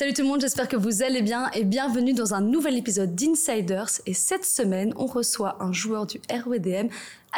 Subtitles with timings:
[0.00, 3.14] Salut tout le monde, j'espère que vous allez bien et bienvenue dans un nouvel épisode
[3.14, 3.90] d'Insiders.
[4.06, 6.88] Et cette semaine, on reçoit un joueur du RWDM,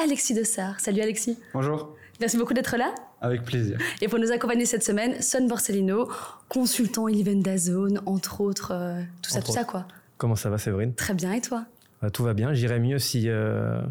[0.01, 0.79] Alexis Dessart.
[0.79, 1.37] Salut Alexis.
[1.55, 1.97] Bonjour.
[2.21, 2.95] Merci beaucoup d'être là.
[3.21, 3.79] Avec plaisir.
[4.01, 6.09] Et pour nous accompagner cette semaine, Son Borsellino,
[6.49, 9.89] consultant Eleven Dazone, entre autres, euh, tout ça, Entre tout ça quoi.
[10.17, 10.95] Comment ça va, Séverine?
[10.95, 11.65] Très bien, et toi?
[12.01, 12.55] Bah, Tout va bien.
[12.55, 13.25] J'irais mieux si.
[13.29, 13.83] euh,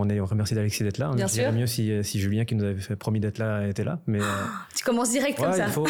[0.00, 1.08] on, est, on remercie d'Alexis d'être là.
[1.08, 1.52] hein, Bien sûr.
[1.52, 3.98] mieux si, euh, si Julien, qui nous avait fait- promis d'être là, était là.
[4.06, 4.24] Mais euh,
[4.76, 5.66] Tu commences direct comme ça.
[5.66, 5.84] il, faut,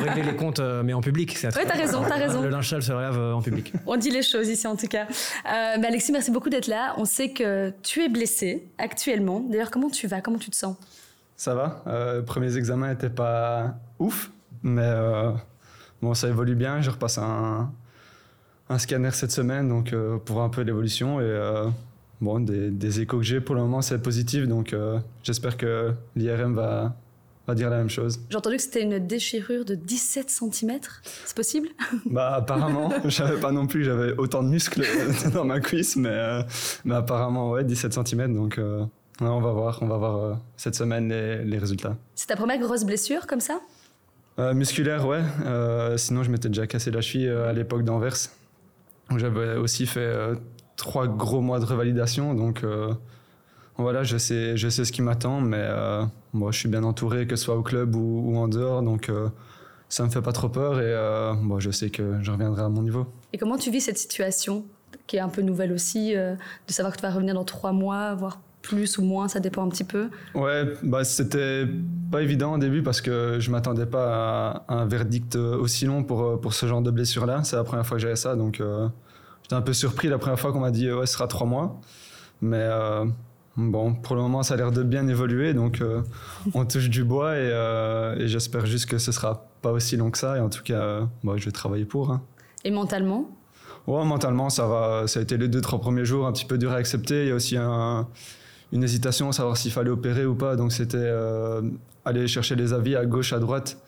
[0.00, 1.36] régler les comptes, euh, mais en public.
[1.36, 2.42] c'est Ouais, t'as raison, t'as raison.
[2.42, 3.72] Le linge sale se lave en public.
[3.86, 5.04] On dit les choses ici en tout cas.
[5.04, 6.94] Euh, mais Alexis, merci beaucoup d'être là.
[6.96, 9.40] On sait que tu es blessé actuellement.
[9.40, 10.20] D'ailleurs, comment tu vas?
[10.20, 10.76] Comment tu te sens?
[11.36, 11.82] Ça va.
[11.86, 14.30] Euh, premiers examens n'étaient pas ouf,
[14.62, 15.30] mais euh,
[16.02, 16.80] bon, ça évolue bien.
[16.82, 17.72] Je repasse un,
[18.68, 21.18] un scanner cette semaine, donc euh, pour voir un peu l'évolution.
[21.20, 21.66] Et euh,
[22.20, 25.92] bon, des, des échos que j'ai pour le moment, c'est positif, donc euh, j'espère que
[26.16, 26.94] l'IRM va,
[27.46, 28.20] va dire la même chose.
[28.30, 30.78] J'ai entendu que c'était une déchirure de 17 cm.
[31.24, 31.68] C'est possible?
[32.06, 34.84] Bah apparemment, je savais pas non plus que j'avais autant de muscles
[35.34, 36.42] dans ma cuisse, mais, euh,
[36.84, 38.80] mais apparemment ouais, 17 cm, donc euh,
[39.20, 41.96] ouais, on va voir, on va voir euh, cette semaine les, les résultats.
[42.14, 43.60] C'est ta première grosse blessure comme ça?
[44.54, 45.20] Musculaire, ouais.
[45.98, 48.16] Sinon, je m'étais déjà cassé la cheville à l'époque d'Anvers.
[49.14, 50.10] J'avais aussi fait
[50.80, 52.34] trois gros mois de revalidation.
[52.34, 52.92] Donc euh,
[53.76, 57.26] voilà, je sais, je sais ce qui m'attend, mais euh, moi, je suis bien entouré,
[57.26, 58.82] que ce soit au club ou, ou en dehors.
[58.82, 59.28] Donc euh,
[59.88, 62.68] ça me fait pas trop peur et euh, bon, je sais que je reviendrai à
[62.68, 63.06] mon niveau.
[63.32, 64.64] Et comment tu vis cette situation
[65.06, 66.36] qui est un peu nouvelle aussi, de
[66.72, 69.68] savoir que tu vas revenir dans trois mois, voire plus ou moins, ça dépend un
[69.68, 70.08] petit peu?
[70.34, 71.66] Ouais, bah c'était
[72.12, 76.40] pas évident au début parce que je m'attendais pas à un verdict aussi long pour,
[76.40, 77.42] pour ce genre de blessure-là.
[77.42, 78.62] C'est la première fois que j'avais ça, donc
[79.50, 81.46] j'étais un peu surpris la première fois qu'on m'a dit euh, ouais, ce sera trois
[81.46, 81.80] mois.
[82.40, 83.04] Mais euh,
[83.56, 86.02] bon, pour le moment, ça a l'air de bien évoluer, donc euh,
[86.54, 87.48] on touche du bois et,
[88.22, 90.36] et j'espère juste que ce sera pas aussi long que ça.
[90.36, 92.10] Et en tout cas, bah, je vais travailler pour.
[92.12, 92.22] hein.
[92.64, 93.28] Et mentalement?
[93.86, 95.06] Ouais, mentalement, ça va.
[95.06, 97.24] Ça a été les deux, trois premiers jours un petit peu dur à accepter.
[97.24, 98.06] Il y a aussi un-
[98.72, 100.54] une hésitation à savoir s'il fallait opérer ou pas.
[100.56, 101.60] Donc, c'était euh,
[102.04, 103.78] aller chercher les avis à gauche, à droite.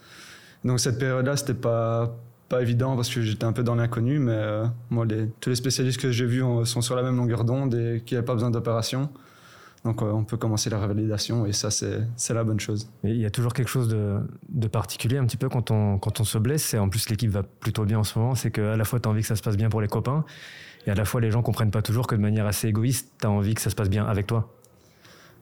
[0.65, 2.15] Donc, cette période-là, c'était pas,
[2.53, 4.19] pas évident parce que j'étais un peu dans l'inconnu.
[4.19, 7.17] Mais euh, moi, les, tous les spécialistes que j'ai vus ont- sont sur la même
[7.17, 9.09] longueur d'onde et qu'il n'y a pas besoin d'opération.
[9.85, 12.89] Donc, ouais, on peut commencer la revalidation et ça, c'est la bonne chose.
[13.03, 14.19] Il y a toujours quelque chose de,
[14.49, 16.75] de particulier un petit peu quand on, quand on se blesse.
[16.75, 18.35] Et en plus, l'équipe va plutôt bien en ce moment.
[18.37, 20.25] C'est qu'à la fois, tu as envie que ça se passe bien pour les copains.
[20.87, 23.27] Et à la fois, les gens comprennent pas toujours que de manière assez égoïste, tu
[23.27, 24.53] as envie que ça se passe bien avec toi.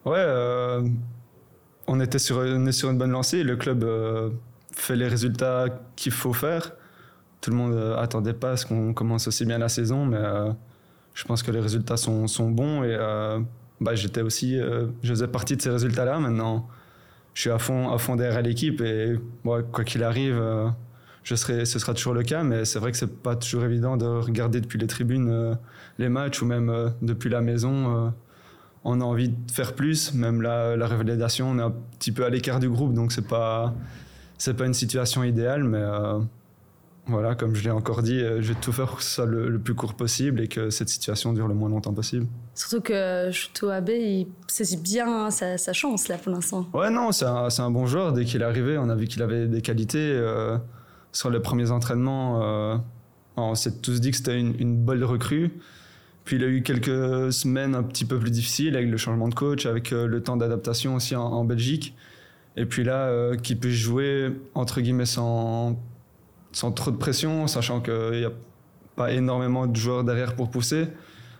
[0.05, 0.81] Ouais, euh,
[1.85, 3.43] on, était sur, on est sur une bonne lancée.
[3.43, 4.29] Le club euh,
[4.73, 6.71] fait les résultats qu'il faut faire.
[7.41, 10.17] Tout le monde euh, attendait pas à ce qu'on commence aussi bien la saison, mais
[10.17, 10.51] euh,
[11.15, 13.39] je pense que les résultats sont, sont bons et euh,
[13.81, 16.19] bah, j'étais aussi, je faisais partie de ces résultats-là.
[16.19, 16.69] Maintenant,
[17.33, 20.39] je suis à fond, à fond derrière l'équipe et quoi qu'il arrive,
[21.23, 22.43] je serai, ce sera toujours le cas.
[22.43, 25.57] Mais c'est vrai que c'est pas toujours évident de regarder depuis les tribunes
[25.97, 28.13] les matchs ou même depuis la maison.
[28.83, 30.13] on a envie de faire plus.
[30.13, 33.27] Même la, la revalidation, on est un petit peu à l'écart du groupe, donc c'est
[33.27, 33.73] pas
[34.55, 35.83] pas une situation idéale, mais
[37.07, 39.25] voilà, comme je l'ai encore dit, euh, je vais tout faire pour que ce soit
[39.25, 42.27] le, le plus court possible et que cette situation dure le moins longtemps possible.
[42.55, 46.67] Surtout que Shuto Abe, il saisit bien sa, sa chance là pour l'instant.
[46.73, 48.13] Ouais, non, c'est un, un bon joueur.
[48.13, 49.97] Dès qu'il est arrivé, on a vu qu'il avait des qualités.
[49.99, 50.57] euh,
[51.11, 52.77] sur les premiers entraînements, euh,
[53.35, 55.51] on s'est tous dit que c'était une, une bonne recrue.
[56.23, 59.33] Puis il a eu quelques semaines un petit peu plus difficiles avec le changement de
[59.33, 61.95] coach, avec le temps d'adaptation aussi en, en Belgique.
[62.57, 65.79] Et puis là, euh, qu'il puisse jouer entre guillemets sans,
[66.51, 68.31] sans trop de pression, sachant qu'il n'y a
[68.95, 70.87] pas énormément de joueurs derrière pour pousser,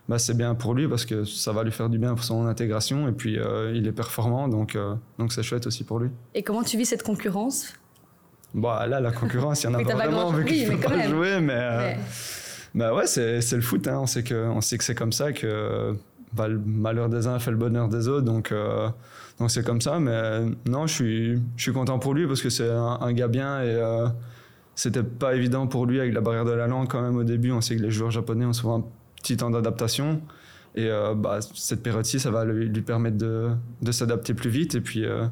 [0.07, 2.45] bah, c'est bien pour lui parce que ça va lui faire du bien pour son
[2.47, 3.07] intégration.
[3.07, 6.09] Et puis euh, il est performant, donc euh, donc c'est chouette aussi pour lui.
[6.33, 7.73] Et comment tu vis cette concurrence?
[8.53, 10.89] Bah là, la concurrence, il y en a pas vraiment vu qu'il mais peut quand
[10.89, 11.09] pas même.
[11.11, 11.93] jouer, mais, euh,
[12.75, 13.87] bah ouais, c'est c'est le foot.
[13.87, 13.99] Hein.
[14.01, 15.95] On sait que on sait que c'est comme ça que
[16.33, 18.53] bah, le malheur des uns fait le bonheur des autres, donc
[19.39, 19.99] donc c'est comme ça.
[19.99, 23.29] Mais non, je suis je suis content pour lui parce que c'est un, un gars
[23.29, 23.79] bien et
[24.81, 27.51] c'était pas évident pour lui avec la barrière de la langue quand même au début.
[27.51, 28.83] On sait que les joueurs japonais ont souvent un
[29.15, 30.23] petit temps d'adaptation.
[30.73, 33.51] Et euh, bah, cette période-ci, ça va lui, permettre de,
[33.83, 34.73] de s'adapter plus vite.
[34.73, 35.27] Et puis, euh,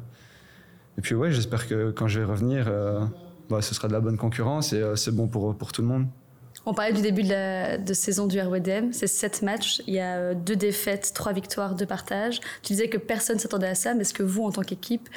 [0.98, 3.00] et puis ouais, j'espère que quand je vais revenir, euh,
[3.48, 6.06] bah, ce sera de la bonne concurrence et c'est bon pour, pour tout le monde.
[6.64, 9.98] On parlait du début de, la, de saison du RWDM, c'est sept matchs, il y
[9.98, 12.38] a deux défaites, trois victoires, deux partages.
[12.62, 15.08] Tu disais que personne s'attendait à ça, mais est-ce que vous, en tant qu'équipe,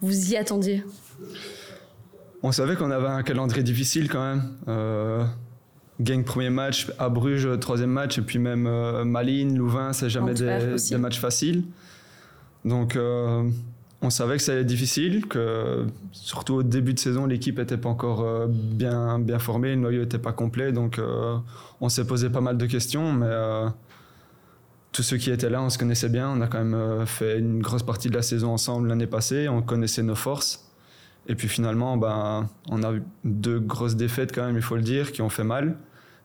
[0.00, 0.84] vous y attendiez?
[2.46, 4.42] On savait qu'on avait un calendrier difficile quand même.
[4.68, 5.24] Euh,
[5.98, 10.34] Gang premier match, à Bruges troisième match, et puis même euh, Malines, Louvain, c'est jamais
[10.34, 11.64] des, matchs faciles.
[12.66, 13.48] Donc euh,
[14.02, 17.78] on savait que ça allait être difficile, que surtout au début de saison, l'équipe n'était
[17.78, 21.00] pas encore euh, bien, bien formée, le noyau n'était pas complet, donc
[21.80, 23.32] on s'est posé pas mal de questions, mais
[24.92, 27.62] tous ceux qui étaient là, on se connaissait bien, on a quand même fait une
[27.62, 30.63] grosse partie de la saison ensemble l'année passée, on connaissait nos forces,
[31.26, 34.82] et puis finalement, ben, on a eu deux grosses défaites quand même, il faut le
[34.82, 35.76] dire, qui ont fait mal,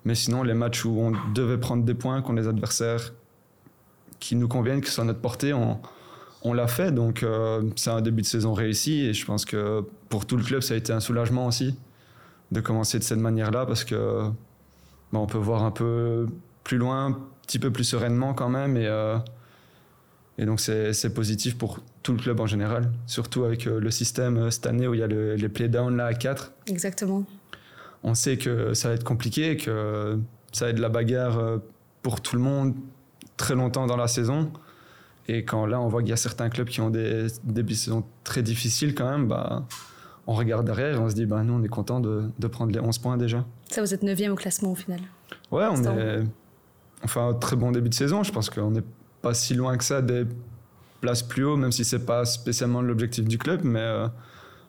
[0.06, 3.13] mais sinon les matchs où on devait prendre des points contre les adversaires
[4.19, 8.01] qui nous conviennent, qui sont à notre portée, on l'a fait, donc euh, c'est un
[8.01, 10.94] début de saison réussi et je pense que pour tout le club, ça a été
[10.94, 11.75] un soulagement aussi
[12.52, 14.24] de commencer de cette manière-là parce que
[15.13, 16.28] bah, on peut voir un peu
[16.63, 19.18] plus loin, un petit peu plus sereinement quand même et, euh,
[20.38, 24.50] et donc c'est positif pour tout le club en général, surtout avec euh, le système
[24.51, 26.54] cette année où il y a les play-down là à 4.
[26.68, 27.24] Exactement.
[28.04, 30.18] On sait que ça va être compliqué, que
[30.54, 31.60] ça va être de la bagarre
[32.01, 32.74] pour tout le monde
[33.36, 34.51] très longtemps dans la saison.
[35.28, 37.78] Et quand là, on voit qu'il y a certains clubs qui ont des débuts de
[37.78, 39.66] saison très difficiles quand même, bah,
[40.28, 42.72] on regarde derrière et on se dit, bah, nous, on est content de, de prendre
[42.72, 43.45] les 11 points déjà.
[43.69, 45.00] Ça, vous êtes 9 au classement au final
[45.52, 46.24] Ouais, on est.
[47.04, 48.24] Enfin, un très bon début de saison.
[48.24, 48.84] Je pense qu'on n'est
[49.22, 50.25] pas si loin que ça des
[51.00, 53.62] places plus haut, même si c'est pas spécialement l'objectif du club.
[53.63, 54.07] Mais euh,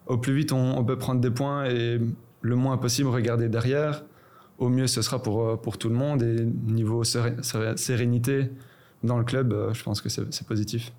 [0.07, 2.01] au plus vite, on, peut prendre des points et
[2.43, 4.05] le moins possible regarder derrière.
[4.59, 6.23] Au mieux, ce sera pour, euh, pour tout le monde.
[6.23, 8.51] Et niveau sérénité,
[9.03, 10.93] dans le club, euh, je pense que c'est positif.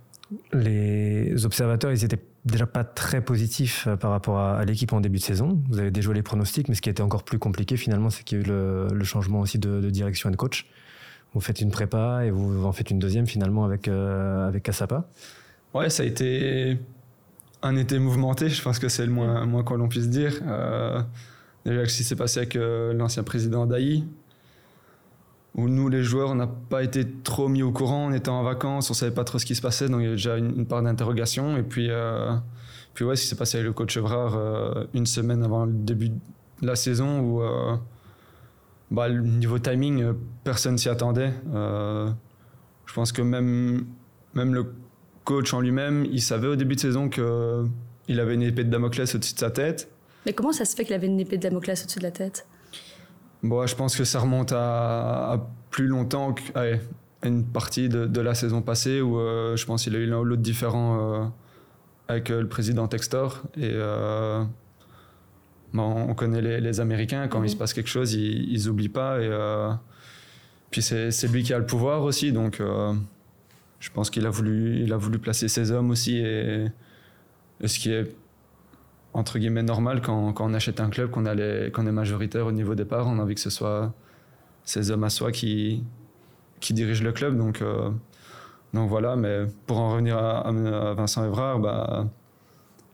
[0.54, 5.24] Les observateurs, ils étaient déjà pas très positifs par rapport à, l'équipe en début de
[5.24, 5.62] saison.
[5.70, 8.38] Vous avez déjoué les pronostics, mais ce qui était encore plus compliqué finalement, c'est qu'il
[8.38, 10.68] y a eu le, changement aussi de, direction et de coach.
[11.34, 15.06] Vous faites une prépa et vous en faites une deuxième finalement avec, euh, avec Kassapa.
[15.74, 16.78] Ouais, ça a été
[17.62, 20.34] un été mouvementé, je pense que c'est le moins, moins qu'on puisse dire.
[21.66, 24.04] déjà, ce qui s'est passé avec l'ancien président Daï,
[25.56, 28.44] où nous, les joueurs, on n'a pas été trop mis au courant, on était en
[28.44, 30.66] vacances, on savait pas trop ce qui se passait, donc il y avait déjà une,
[30.66, 31.58] part d'interrogation.
[31.58, 32.34] Et puis, euh,
[32.94, 35.74] puis ouais, ce qui s'est passé avec le coach Evrard euh, une semaine avant le
[35.74, 36.16] début de
[36.62, 37.76] la saison, où euh,
[38.92, 41.34] bah, niveau timing, personne s'y attendait.
[41.54, 43.86] je pense que même,
[44.34, 44.74] même le
[45.24, 49.16] coach en lui-même, il savait au début de saison qu'il avait une épée de Damoclès
[49.16, 49.90] au-dessus de sa tête.
[50.26, 52.46] Mais comment ça se fait qu'il avait une épée de Damoclès au-dessus de la tête?
[53.44, 56.78] Bon, je pense que ça remonte à, plus longtemps qu'à
[57.24, 60.24] une partie de, la saison passée où euh, je pense qu'il a eu l'un ou
[60.24, 61.26] l'autre différent euh,
[62.08, 63.42] avec euh, le président Textor.
[63.58, 63.72] Et
[65.74, 67.60] on connaît les, Américains, quand il se mhm.
[67.60, 69.22] passe quelque chose, ils n'oublient pas.
[69.22, 69.30] Et
[70.70, 72.62] puis c'est lui qui a le pouvoir aussi, donc
[73.80, 76.18] je pense qu'il a, voulu, il a voulu placer ses hommes aussi.
[76.18, 76.66] Et,
[77.62, 78.16] et ce qui est
[79.14, 83.08] entre guillemets normal quand, quand on achète un club, qu'on est majoritaire au niveau départ.
[83.08, 83.94] On a envie que ce soit
[84.64, 85.84] ces hommes à soi qui,
[86.60, 87.38] qui dirigent le club.
[87.38, 87.90] Donc, euh,
[88.74, 90.50] donc voilà, mais pour en revenir à,
[90.94, 92.08] Vincent Evrard, bah,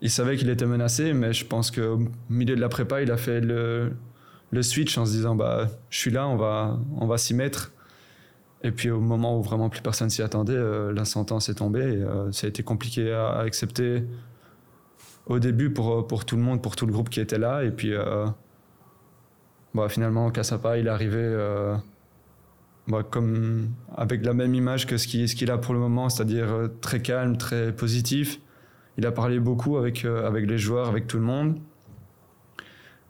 [0.02, 2.00] il savait qu'il était menacé, mais je pense qu'au
[2.30, 3.94] milieu de la prépa, il a fait le,
[4.52, 7.72] le switch en se disant bah, Je suis là, on va, on va s'y mettre.
[8.64, 11.82] Et puis au moment où vraiment plus personne s'y attendait, euh, la sentence est tombée
[11.82, 14.04] euh, ça a été compliqué à accepter
[15.28, 17.64] au début pour, euh, pour tout le monde, pour tout le groupe qui était là.
[17.64, 17.94] Et puis,
[19.74, 21.22] bah, finalement, Kassapa, il est arrivé
[22.88, 27.02] bah, comme, avec la même image que ce qu'il a pour le moment, c'est-à-dire très
[27.02, 28.40] calme, très positif.
[28.98, 31.60] Il a parlé beaucoup avec, avec les joueurs, avec tout le monde.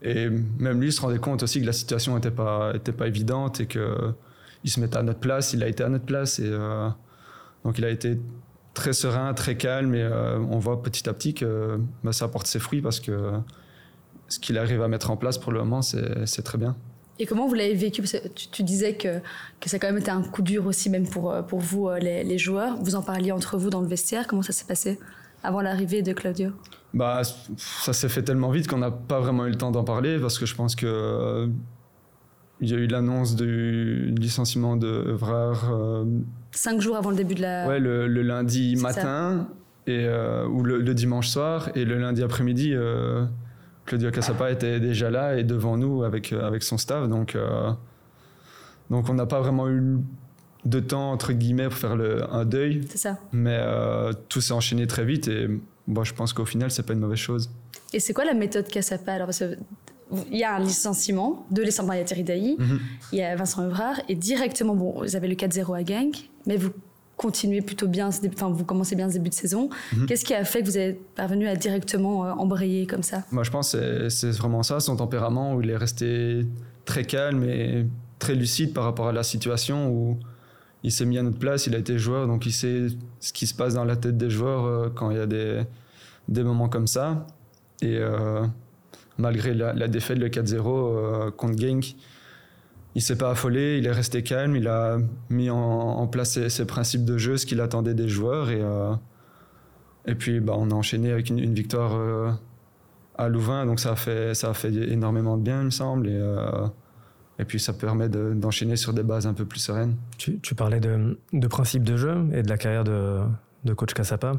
[0.01, 0.29] Et
[0.59, 3.67] même lui se rendait compte aussi que la situation n'était pas, était pas évidente et
[3.67, 6.39] qu'il se mettait à notre place, il a été à notre place.
[6.39, 6.51] Et,
[7.63, 8.17] donc il a été
[8.73, 12.47] très serein, très calme et euh, on voit petit à petit que bah, ça apporte
[12.47, 13.31] ses fruits parce que
[14.29, 16.75] ce qu'il arrive à mettre en place pour le moment, c'est très bien.
[17.19, 18.03] Et comment vous l'avez vécu?
[18.03, 19.19] Que tu, disais que,
[19.59, 21.89] que, ça a quand même été un coup dur aussi, même pour, euh, pour vous,
[21.89, 22.77] euh, les, joueurs.
[22.81, 24.27] Vous en parliez entre vous dans le vestiaire.
[24.27, 24.99] Comment ça s'est passé?
[25.43, 26.51] Avant l'arrivée de Claudio?
[26.93, 27.21] Bah,
[27.57, 30.39] Ça s'est fait tellement vite qu'on n'a pas vraiment eu le temps d'en parler parce
[30.39, 31.49] que je pense que
[32.59, 35.71] il y a eu l'annonce du licenciement de Evrard.
[35.71, 36.05] Euh,
[36.51, 37.67] Cinq jours avant le début de la.
[37.67, 39.47] Ouais, le, lundi matin
[39.85, 41.69] et, euh, ou le, dimanche soir.
[41.75, 43.25] Et le lundi après-midi, euh,
[43.85, 47.07] Claudio Cassapa était déjà là et devant nous avec, avec son staff.
[47.07, 47.37] Donc,
[48.89, 49.99] donc on n'a pas vraiment eu
[50.67, 52.81] de temps, entre guillemets, pour faire le, un deuil.
[52.89, 53.19] C'est ça.
[53.31, 53.59] Mais
[54.29, 55.47] tout s'est enchaîné très vite et
[55.87, 57.49] bon, je pense qu'au final, c'est pas une mauvaise chose.
[57.93, 59.29] Et c'est quoi la méthode Cassapa Alors,
[60.31, 61.93] il y a un licenciement de Alessandro
[62.23, 62.79] Daï, mhm.
[63.11, 66.57] il y a Vincent Evrard, et directement, bon, vous avez le 4-0 à Genk, mais
[66.57, 66.71] vous
[67.15, 69.69] continuez plutôt bien, enfin, vous commencez bien ce début de saison.
[69.93, 70.05] Mhm.
[70.05, 73.23] Qu'est-ce qui a fait que vous êtes parvenu à directement euh, embrayer comme ça?
[73.31, 76.45] Moi, je pense que c'est vraiment ça, son tempérament, où il est resté
[76.85, 77.85] très calme et
[78.19, 80.17] très lucide par rapport à la situation, où
[80.87, 82.87] il s'est mis à notre place, il a été joueur, donc il sait
[83.19, 86.43] ce qui se passe dans la tête des joueurs euh, quand il y a des
[86.43, 87.27] moments comme ça.
[87.81, 87.99] Et
[89.17, 91.95] malgré la, défaite, le 4-0 contre Genk,
[92.95, 94.97] il s'est pas affolé, il est resté calme, il a
[95.29, 98.49] mis en, place ses, principes de jeu, ce qu'il attendait des joueurs.
[98.49, 102.37] Et, puis, bah, on a enchaîné avec une, victoire
[103.15, 106.09] à Louvain, donc ça a fait, énormément de bien, il me semble.
[107.39, 109.95] Et puis ça permet d'enchaîner sur des bases un peu plus sereines.
[110.17, 113.19] Tu, parlais de, de principe de jeu et de la carrière de,
[113.63, 114.33] de coach Cassapa.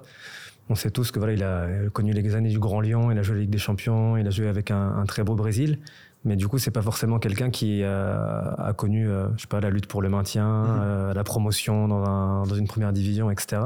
[0.71, 3.23] On sait tous que voilà, il a connu les années du Grand Lyon, il a
[3.23, 5.79] joué la Ligue des Champions, il a joué avec un, très beau Brésil.
[6.25, 9.71] Mais du coup, c'est pas forcément quelqu'un qui a, connu, euh, je sais pas, la
[9.71, 10.81] lutte pour le maintien, mhm.
[10.83, 13.63] euh, la promotion dans, un, dans, une première division, etc.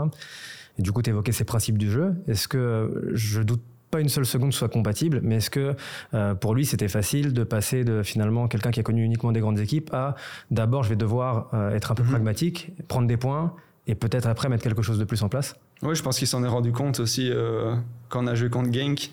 [0.78, 2.14] Et du coup, tu évoquais ces principes du jeu.
[2.28, 3.62] Est-ce que je doute
[3.92, 5.76] pas une seule seconde soit compatible, mais est-ce que
[6.14, 9.40] euh, pour lui c'était facile de passer de finalement quelqu'un qui a connu uniquement des
[9.40, 10.16] grandes équipes à
[10.50, 12.08] d'abord je vais devoir euh, être un peu mhm.
[12.08, 13.54] pragmatique, prendre des points
[13.86, 15.56] et peut-être après mettre quelque chose de plus en place?
[15.82, 17.74] Oui, je pense qu'il s'en est rendu compte aussi euh,
[18.08, 19.12] quand on a joué contre Genk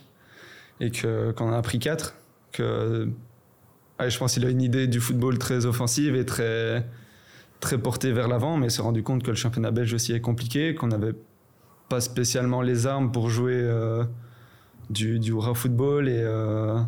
[0.80, 2.16] et que quand on a pris 4
[2.54, 3.10] que
[4.00, 6.86] je pense qu'il a une idée du football très offensive et très
[7.60, 10.22] très portée vers l'avant, mais il s'est rendu compte que le championnat belge aussi est
[10.22, 11.16] compliqué, qu'on n'avait
[11.90, 13.62] pas spécialement les armes pour jouer
[14.90, 16.80] du, du raw football et, euh,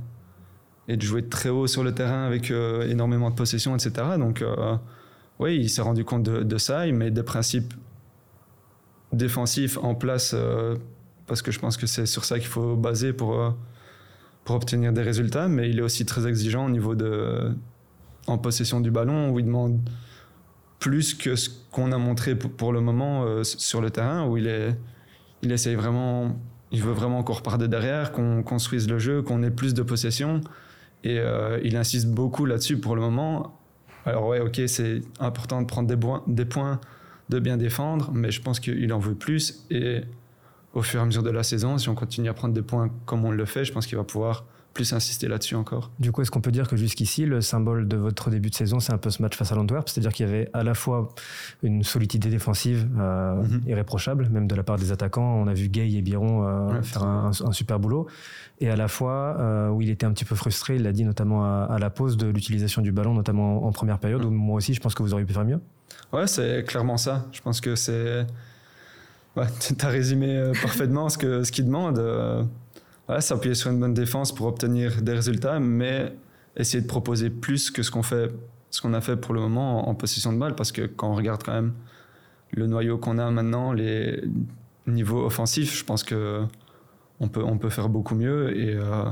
[0.87, 3.91] et de jouer très haut sur le terrain avec euh, énormément de possession, etc.
[4.17, 4.75] Donc, euh,
[5.39, 6.87] oui, il s'est rendu compte de, ça.
[6.87, 7.73] Il met des principes
[9.11, 10.35] défensifs en place
[11.27, 13.55] parce que je pense que c'est sur ça qu'il faut baser pour,
[14.45, 15.47] pour obtenir des résultats.
[15.47, 17.55] Mais il est aussi très exigeant au niveau de.
[18.27, 19.79] en possession du ballon où il demande
[20.79, 24.75] plus que ce qu'on a montré pour, le moment sur le terrain où il est
[25.41, 26.35] il essaye vraiment
[26.71, 29.81] il veut vraiment qu'on reparte de derrière, qu'on construise le jeu, qu'on ait plus de
[29.81, 30.41] possession.
[31.03, 33.57] Et euh, il insiste beaucoup là-dessus pour le moment.
[34.05, 35.97] Alors ouais, ok, c'est important de prendre des,
[36.27, 36.79] des, points,
[37.29, 39.65] de bien défendre, mais je pense qu'il en veut plus.
[39.69, 40.01] Et
[40.73, 42.89] au fur et à mesure de la saison, si on continue à prendre des points
[43.05, 45.91] comme on le fait, je pense qu'il va pouvoir plus insister là-dessus encore.
[45.99, 48.79] Du coup, est-ce qu'on peut dire que jusqu'ici, le symbole de votre début de saison,
[48.79, 49.89] c'est un peu ce match face à l'Antwerp?
[49.89, 51.09] C'est-à-dire qu'il y avait à la fois
[51.61, 53.63] une solidité défensive euh, mhm.
[53.67, 55.41] irréprochable, même de la part des attaquants.
[55.41, 58.07] On a vu Gay et Biron euh, faire un, super boulot.
[58.59, 61.03] Et à la fois euh, où il était un petit peu frustré, il l'a dit
[61.03, 64.73] notamment à, la pause de l'utilisation du ballon, notamment en, première période, où moi aussi,
[64.73, 65.59] je pense que vous auriez pu faire mieux.
[66.13, 67.25] Ouais, c'est clairement ça.
[67.31, 68.25] Je pense que c'est.
[69.35, 72.47] Ouais, tu as résumé parfaitement ce qu'il ce demande
[73.19, 76.13] s'appuyer sur une bonne défense pour obtenir des résultats, mais
[76.55, 78.31] essayer de proposer plus que ce qu'on fait,
[78.69, 81.15] ce qu'on a fait pour le moment en, possession de balle, parce que quand on
[81.15, 81.73] regarde quand même
[82.51, 84.23] le noyau qu'on a maintenant, les
[84.87, 86.43] niveaux offensifs, je pense que
[87.19, 89.05] on peut, on peut faire beaucoup mieux et, euh,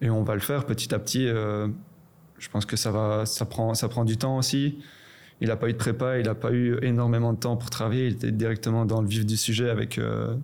[0.00, 1.26] et on va le faire petit à petit.
[1.26, 1.68] Euh,
[2.38, 4.78] je pense que ça va, ça prend, ça prend du temps aussi.
[5.40, 8.06] Il n'a pas eu de prépa, il n'a pas eu énormément de temps pour travailler.
[8.08, 10.34] Il était directement dans le vif du sujet avec euh,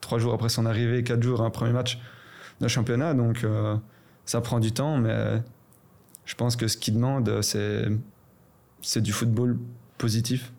[0.00, 2.00] trois jours après son arrivée, quatre jours, un premier match
[2.60, 3.14] de championnat.
[3.14, 3.76] Donc, euh,
[4.24, 5.42] ça prend du temps, mais
[6.24, 7.86] je pense que ce qu'il demande, c'est,
[8.82, 9.58] c'est du football
[9.96, 10.52] positif.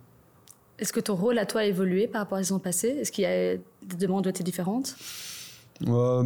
[0.79, 2.87] Est-ce que ton rôle à toi a évolué par rapport à saison passée?
[2.87, 4.95] Est-ce qu'il y a des demandes qui étaient différentes?
[5.87, 6.23] Euh,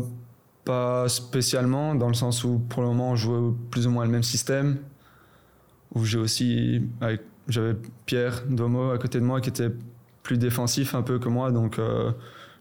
[0.63, 4.11] Pas spécialement, dans le sens où pour le moment on jouait plus ou moins le
[4.11, 4.77] même système.
[5.95, 6.81] Où j'ai aussi.
[7.47, 7.75] j'avais
[8.05, 9.69] Pierre Domo à côté de moi qui était
[10.23, 12.11] plus défensif un peu que moi, donc euh,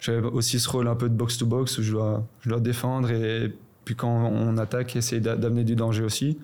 [0.03, 3.55] j'avais aussi ce rôle un peu de box-to-box où je dois, je dois défendre et
[3.85, 6.39] puis quand on attaque, essayer d'amener du danger aussi.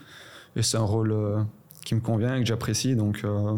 [0.57, 1.43] Et c'est un rôle euh,
[1.85, 2.95] qui me convient et que j'apprécie.
[2.97, 3.57] Donc, euh,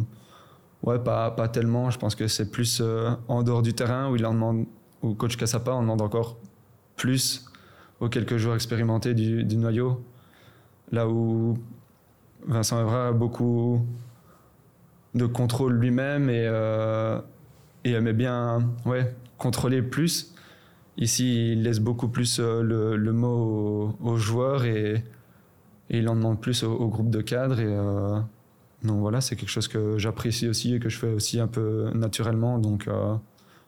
[0.83, 1.91] ouais, pas, pas tellement.
[1.91, 4.67] Je pense que c'est plus euh, en dehors du terrain où il en demande,
[5.03, 6.39] où coach Cassapa, on demande encore
[6.97, 7.47] plus
[8.01, 10.03] aux quelques joueurs expérimentés du, du noyau.
[10.93, 11.59] Là où
[12.47, 13.87] Vincent Evra a beaucoup
[15.15, 16.47] de contrôle lui-même et,
[17.85, 20.33] et aimait bien ouais, contrôler plus.
[20.97, 25.03] Ici, il laisse beaucoup plus euh, le, mot aux, joueurs et,
[25.89, 27.59] il en demande plus au, groupe de cadres.
[27.59, 28.21] Et euh,
[28.85, 31.91] donc voilà, c'est quelque chose que j'apprécie aussi et que je fais aussi un peu
[31.95, 32.59] naturellement.
[32.59, 33.17] Donc euh,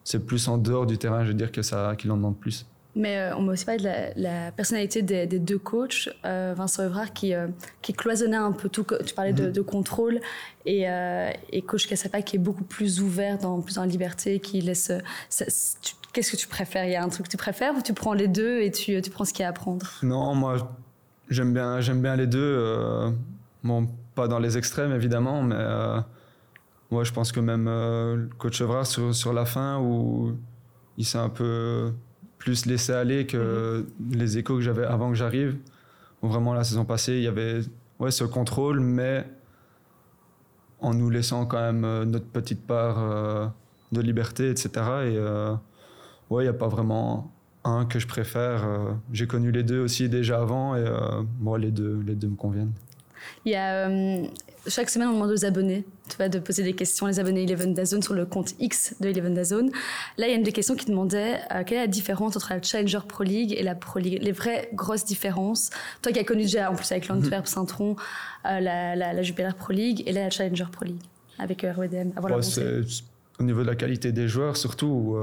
[0.05, 2.67] c'est plus en dehors du terrain, je veux dire, qu'il en demande plus.
[2.95, 7.13] Mais euh, on m'a aussi parlé de la, personnalité des, deux coachs, euh, Vincent Evrard
[7.13, 7.49] qui, euh,
[7.81, 8.85] qui cloisonnait un peu tout.
[9.07, 9.65] Tu parlais de, mhm.
[9.65, 10.21] contrôle
[10.67, 10.85] et,
[11.51, 14.93] et coach Cassapa qui est beaucoup plus ouvert, dans, plus en liberté, qui laisse.
[16.13, 16.85] Qu'est-ce que tu préfères?
[16.85, 19.01] Il y a un truc que tu préfères ou tu prends les deux et tu,
[19.01, 20.77] tu prends ce qu'il y a à apprendre Non, moi
[21.31, 23.13] j'aime bien, j'aime bien les deux.
[23.65, 25.65] bon, pas dans les extrêmes évidemment, mais
[26.91, 30.37] moi je pense que même coach Evrard sur, sur la fin où
[30.99, 31.95] il s'est un peu
[32.43, 34.19] plus laisser aller que mhm.
[34.19, 35.57] les échos que j'avais avant que j'arrive.
[36.23, 37.61] Vraiment, la saison passée, il y avait
[38.01, 39.25] ouais, ce contrôle, mais
[40.81, 43.47] en nous laissant quand même euh, notre petite part euh,
[43.93, 44.71] de liberté, etc.
[44.75, 44.79] Et
[45.17, 45.55] euh,
[46.31, 47.31] ouais, il n'y a pas vraiment
[47.63, 48.67] un que je préfère.
[49.13, 50.85] J'ai connu les deux aussi déjà avant et
[51.39, 52.73] moi, les deux, les deux me conviennent.
[53.45, 53.89] Il y a,
[54.69, 57.75] chaque semaine, on demande aux abonnés tu vois, de poser des questions, les abonnés Eleven
[57.75, 59.71] Dazone sur le compte X de Eleven Dazone.
[60.19, 62.53] Là, il y a une des questions qui demandait euh, quelle est la différence entre
[62.53, 65.71] la Challenger Pro League et la Pro League, les vraies grosses différences.
[66.01, 67.97] Toi qui as connu déjà, en plus avec l'Antwerp, Saint-Tron,
[68.47, 71.03] euh, la, la, la, Jupiler Pro League et là, la Challenger Pro League
[71.39, 72.13] avec RWDM.
[73.41, 75.17] au niveau de la qualité des joueurs, surtout,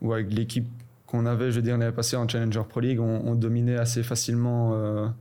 [0.00, 0.66] ou avec l'équipe
[1.06, 4.02] qu'on avait, je veux dire, l'année passée en Challenger Pro League, on, on dominait assez
[4.02, 5.12] facilement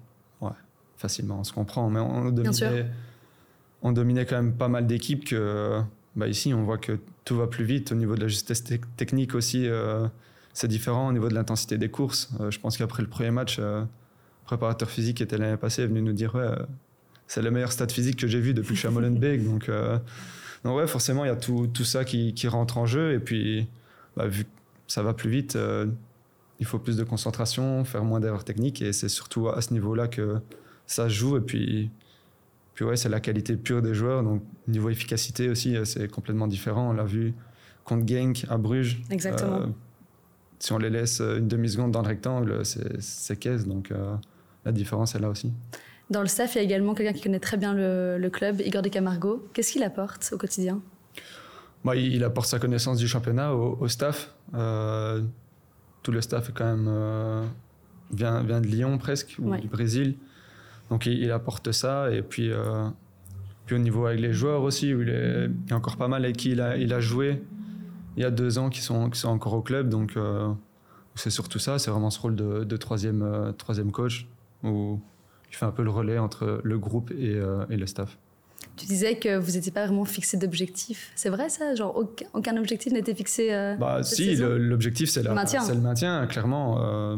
[0.97, 2.85] facilement, on se comprend, mais on dominait,
[3.81, 5.81] on dominait quand même pas mal d'équipes que
[6.17, 8.63] bah ici on voit que tout va plus vite au niveau de la justesse
[8.97, 9.67] technique aussi.
[9.67, 10.07] Euh,
[10.53, 12.29] c'est différent au niveau de l'intensité des courses.
[12.39, 13.87] Euh, je pense qu'après le premier match, euh, le
[14.45, 16.49] préparateur physique qui était l'année passée est venu nous dire ouais,
[17.27, 19.43] c'est le meilleur stade physique que j'ai vu depuis que je suis à Molenbeek.
[19.43, 19.69] donc,
[20.63, 23.19] donc ouais, forcément il y a tout, tout ça qui, qui, rentre en jeu et
[23.19, 23.67] puis
[24.15, 24.49] bah, vu que
[24.87, 25.57] ça va plus vite,
[26.59, 30.07] il faut plus de concentration, faire moins d'erreurs techniques et c'est surtout à ce niveau-là
[30.07, 30.39] que
[30.87, 31.37] ça joue.
[31.37, 31.91] Et puis,
[32.73, 34.23] puis ouais, c'est la qualité pure des joueurs.
[34.23, 36.89] Donc, niveau efficacité aussi, euh, c'est complètement différent.
[36.89, 37.33] On l'a vu
[37.83, 39.01] contre Genk à Bruges.
[39.11, 39.61] Exactement.
[39.61, 39.67] Euh,
[40.59, 43.67] si on les laisse euh, une demi-seconde dans le rectangle, c'est caisse.
[43.67, 43.91] Donc,
[44.65, 45.51] la différence est là aussi.
[46.09, 48.81] Dans le staff, il y a également quelqu'un qui connaît très bien le, club, Igor
[48.81, 49.45] de Camargo.
[49.53, 50.81] Qu'est-ce qu'il apporte au quotidien?
[51.83, 54.33] Bah, il, apporte sa connaissance du championnat au, staff.
[54.51, 57.49] tout le staff est quand même
[58.11, 60.15] vient, vient de Lyon presque, ou du Brésil.
[60.89, 62.11] Donc il, apporte ça.
[62.11, 62.87] Et puis, euh,
[63.65, 66.37] puis au niveau avec les joueurs aussi, où il, y a encore pas mal avec
[66.37, 67.41] qui il a, il a joué
[68.15, 69.89] il y a deux ans qui sont, qui sont encore au club.
[69.89, 70.49] Donc euh,
[71.15, 74.27] c'est surtout ça, c'est vraiment ce rôle de, de troisième, euh, troisième coach
[74.63, 74.99] où
[75.51, 77.39] il fait un peu le relais entre le groupe et,
[77.69, 78.17] et le staff.
[78.75, 81.11] Tu disais que vous n'étiez pas vraiment fixé d'objectif.
[81.15, 81.73] C'est vrai ça?
[81.73, 87.17] Genre aucun, aucun objectif n'était fixé Bah si, l'objectif c'est le maintien, clairement.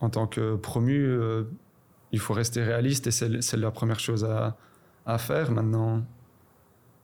[0.00, 1.16] en tant que promu,
[2.12, 4.56] il faut rester réaliste et c'est la première chose à,
[5.06, 5.50] à, faire.
[5.50, 6.02] Maintenant,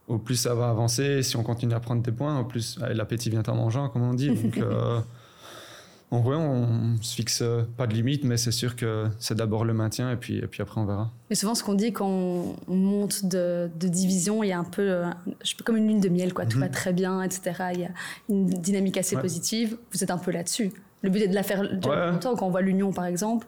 [0.08, 3.30] au plus ça va avancer, si on continue à prendre des points, au plus l'appétit
[3.30, 4.30] vient en mangeant, comme on dit.
[4.42, 5.00] Donc, euh,
[6.12, 7.42] en vrai, on, se fixe
[7.76, 10.62] pas de limite, mais c'est sûr que c'est d'abord le maintien et puis, et puis
[10.62, 11.10] après on verra.
[11.30, 14.82] Mais souvent, ce qu'on dit quand on monte de, division, il y a un peu
[14.82, 15.10] euh,
[15.64, 16.46] comme une lune de miel, quoi.
[16.46, 16.72] Tout va mhm.
[16.72, 17.52] très bien, etc.
[17.74, 17.90] Il y a
[18.28, 19.76] une dynamique assez positive.
[19.92, 20.72] Vous êtes un peu là-dessus.
[21.02, 22.36] Le but est de la faire longtemps.
[22.36, 23.46] Quand on voit l'Union, par exemple,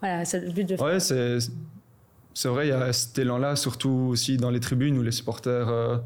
[0.00, 1.38] voilà, c'est le but de Ouais, c'est,
[2.34, 5.68] c'est vrai, il y a cet élan-là, surtout aussi dans les tribunes où les supporters
[5.68, 5.98] euh,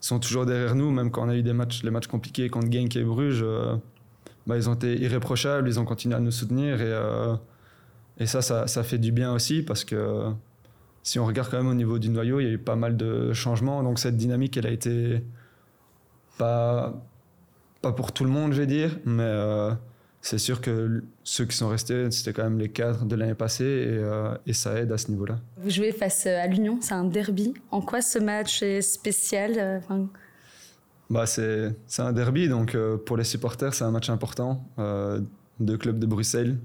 [0.00, 2.72] sont toujours derrière nous, même quand on a eu des matchs, les matchs compliqués contre
[2.72, 3.76] Genk et Bruges, euh,
[4.46, 7.36] bah, ils ont été irréprochables, ils ont continué à nous soutenir et, euh,
[8.18, 10.30] et ça, ça, ça, fait du bien aussi parce que
[11.02, 12.96] si on regarde quand même au niveau du noyau, il y a eu pas mal
[12.96, 15.22] de changements, donc cette dynamique, elle a été
[16.38, 16.94] pas,
[17.82, 19.70] pas pour tout le monde, je vais dire, mais
[20.24, 23.64] c'est sûr que ceux qui sont restés, c'était quand même les cadres de l'année passée
[23.64, 25.38] et, euh, ça aide à ce niveau-là.
[25.58, 27.52] Vous jouez face à l'Union, c'est un derby.
[27.70, 29.80] En quoi ce match est spécial euh,
[31.10, 34.66] bah, C'est un derby, donc euh, pour les supporters, c'est un match important.
[35.60, 36.56] deux clubs de Bruxelles,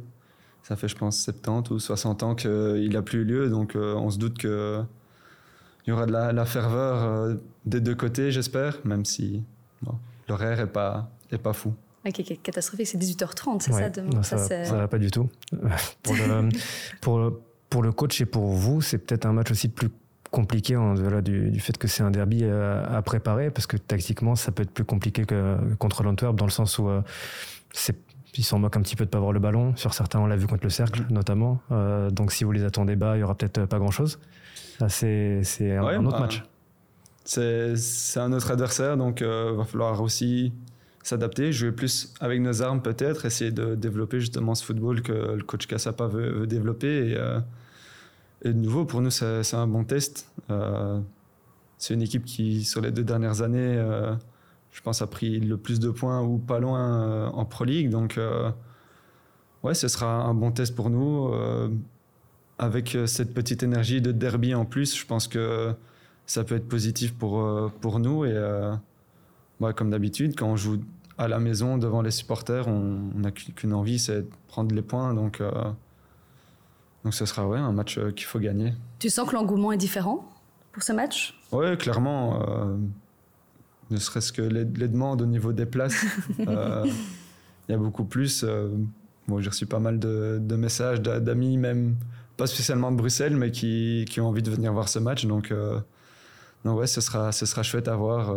[0.64, 4.10] ça fait je pense 70 ou 60 ans qu'il n'a plus eu lieu, donc on
[4.10, 4.86] se doute qu'il
[5.86, 9.44] y aura de la, ferveur des deux côtés, j'espère, même si
[10.30, 11.74] l'horaire n'est pas, est pas fou.
[12.06, 15.30] Ok, catastrophique, c'est 18h30, c'est ça demain Ça, ça, va, pas du tout.
[16.04, 16.50] pour, le,
[17.02, 19.90] pour, pour, le coach et pour vous, c'est peut-être un match aussi plus
[20.32, 24.36] compliqué en, voilà, du, du, fait que c'est un derby à, préparer, parce que tactiquement,
[24.36, 27.02] ça peut être plus compliqué que contre l'Antwerp, dans le sens où euh,
[28.36, 29.76] ils s'en moquent un petit peu de pas avoir le ballon.
[29.76, 31.14] Sur certains, on l'a vu contre le cercle, mm.
[31.14, 31.60] notamment.
[31.72, 34.20] Euh, donc si vous les attendez bas, il y aura peut-être pas grand-chose.
[34.88, 36.44] C'est un, autre bah, match.
[37.26, 40.54] C'est un autre adversaire, donc il euh, va falloir aussi
[41.04, 45.44] s'adapter, jouer plus avec nos armes peut-être, essayer de développer justement ce football que le
[45.44, 47.12] coach Kassapa veut, développer.
[47.12, 47.40] Et, euh,
[48.44, 50.30] et, de nouveau, pour nous, c'est un bon test.
[50.50, 51.00] Euh,
[51.78, 54.14] c'est une équipe qui, sur les deux dernières années, euh,
[54.72, 57.90] je pense, a pris le plus de points ou pas loin en Pro League.
[57.90, 58.20] Donc,
[59.64, 61.34] ouais, ce sera un bon test pour nous.
[62.58, 65.74] avec cette petite énergie de derby en plus, je pense que
[66.26, 68.26] ça peut être positif pour, pour nous.
[68.26, 68.34] Et
[69.76, 70.80] comme d'habitude, quand on joue
[71.18, 75.14] à la maison devant les supporters, on n'a qu'une envie, c'est de prendre les points.
[75.14, 75.52] Donc, euh,
[77.04, 78.74] donc ce sera ouais, un match euh, qu'il faut gagner.
[79.00, 80.26] Tu sens que l'engouement est différent
[80.72, 81.38] pour ce match?
[81.52, 82.42] Oui, clairement.
[82.42, 82.78] Euh,
[83.92, 86.06] ne serait-ce que les, demandes au niveau des places,
[86.40, 86.46] il
[87.70, 88.46] y a beaucoup plus.
[89.28, 91.96] bon, j'ai reçu pas mal de, messages d'amis, même
[92.38, 95.26] pas spécialement de Bruxelles, mais qui, qui, ont envie de venir voir ce match.
[95.26, 95.52] Donc,
[96.64, 98.32] donc ouais, ce sera, ce sera chouette à voir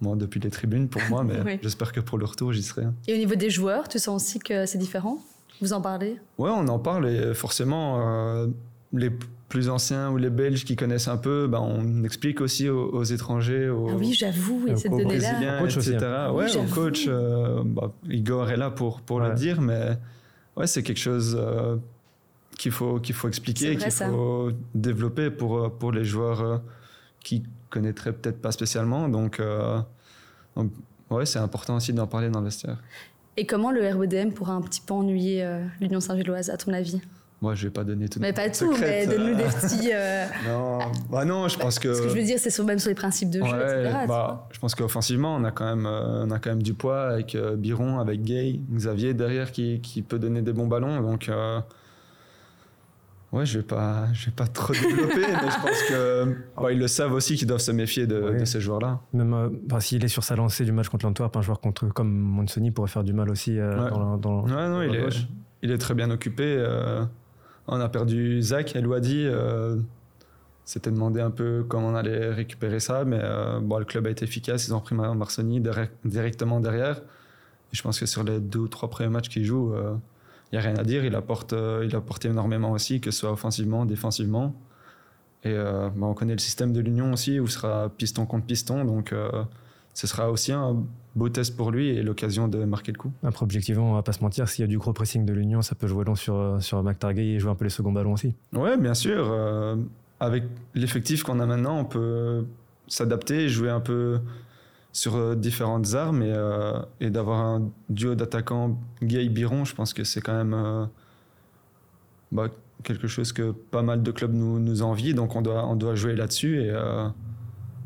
[0.00, 1.58] moi depuis les tribunes pour moi, mais Oui.
[1.62, 2.84] j'espère que pour le retour, j'y serai.
[3.08, 5.18] Et au niveau des joueurs, tu sens aussi que c'est différent?
[5.60, 6.18] Vous en parlez?
[6.38, 8.46] Ouais, on en parle et forcément, euh,
[8.92, 9.10] les
[9.48, 13.04] plus anciens ou les Belges qui connaissent un peu, bah, on explique aussi aux, aux
[13.04, 15.28] étrangers, aux, Ah oui, j'avoue, il y a Et cette au aux donnée-là.
[15.30, 16.06] Brésiliens, Au coach aussi, etc.
[16.06, 16.32] hein.
[16.32, 19.28] Oui, Ouais, au coach, euh, bah, Igor est là pour, pour Ouais.
[19.30, 19.90] le dire, mais
[20.56, 21.76] ouais, c'est quelque chose euh,
[22.58, 26.58] qu'il faut, qu'il faut expliquer, qu'il faut développer pour, pour les joueurs euh,
[27.26, 29.08] qui connaîtraient peut-être pas spécialement.
[29.08, 29.80] Donc, euh,
[30.54, 30.70] donc,
[31.10, 32.78] ouais, c'est important aussi d'en parler dans le vestiaire.
[33.36, 37.00] Et comment le RBDM pourra un petit peu ennuyer euh, l'Union Saint-Gilloise, à ton avis?
[37.42, 39.90] Moi, je vais pas donner tout Mais pas tout, mais donne-nous des petits.
[39.92, 40.78] euh, Non,
[41.10, 41.92] bah non, je pense que.
[41.92, 44.04] Ce que je veux dire, c'est sur, même sur les principes de jeu, Ouais, etc.
[44.06, 47.08] bah, je pense qu'offensivement, on a quand même, euh, on a quand même du poids
[47.08, 51.00] avec euh, Biron, avec Gay, Xavier derrière qui, qui peut donner des bons ballons.
[51.02, 51.28] Donc,
[53.36, 56.36] ouais, je vais pas, je vais pas trop développer, mais je pense que
[56.72, 58.40] ils le savent aussi qu'ils doivent se méfier de, Ouais.
[58.40, 59.00] de ces joueurs-là.
[59.12, 62.10] Même euh, s'il est sur sa lancée du match contre l'Antwerp, un joueur contre, comme
[62.10, 63.90] Monsoni pourrait faire du mal aussi euh, Ouais.
[63.90, 65.26] dans, la- dans- Ouais, non, dans il la est, gauche.
[65.62, 66.44] il est très bien occupé.
[66.58, 67.04] euh,
[67.68, 69.24] on a perdu Zach, elle a dit.
[69.26, 69.76] Euh,
[70.64, 73.20] C'était demandé un peu comment on allait récupérer ça, mais
[73.62, 74.66] bon, le club a été efficace.
[74.66, 76.96] Ils ont pris Mar- Marsoni direct- directement derrière.
[77.72, 79.72] Et je pense que sur les deux ou trois premiers matchs qu'il joue,
[80.52, 81.04] il n'y a rien à dire.
[81.04, 84.54] Il apporte, euh, il apporte énormément aussi, que ce soit offensivement, défensivement.
[85.44, 88.46] Et euh, bah, on connaît le système de l'Union aussi, où ce sera piston contre
[88.46, 88.84] piston.
[88.84, 89.30] Donc euh,
[89.94, 90.82] ce sera aussi un
[91.14, 93.12] beau test pour lui et l'occasion de marquer le coup.
[93.22, 95.62] Après, objectivement, on va pas se mentir, s'il y a du gros pressing de l'Union,
[95.62, 98.34] ça peut jouer long sur, sur McTargay et jouer un peu les seconds ballons aussi.
[98.52, 99.26] Ouais, bien sûr.
[99.30, 99.76] euh,
[100.20, 102.44] avec l'effectif qu'on a maintenant, on peut
[102.88, 104.20] s'adapter et jouer un peu
[104.96, 110.04] sur euh, différentes armes et, euh, et d'avoir un duo d'attaquants Gay-Biron, je pense que
[110.04, 110.86] c'est quand même euh,
[112.32, 112.46] bah,
[112.82, 115.96] quelque chose que pas mal de clubs nous, nous envient, donc on doit, on doit
[115.96, 117.08] jouer là-dessus et, euh,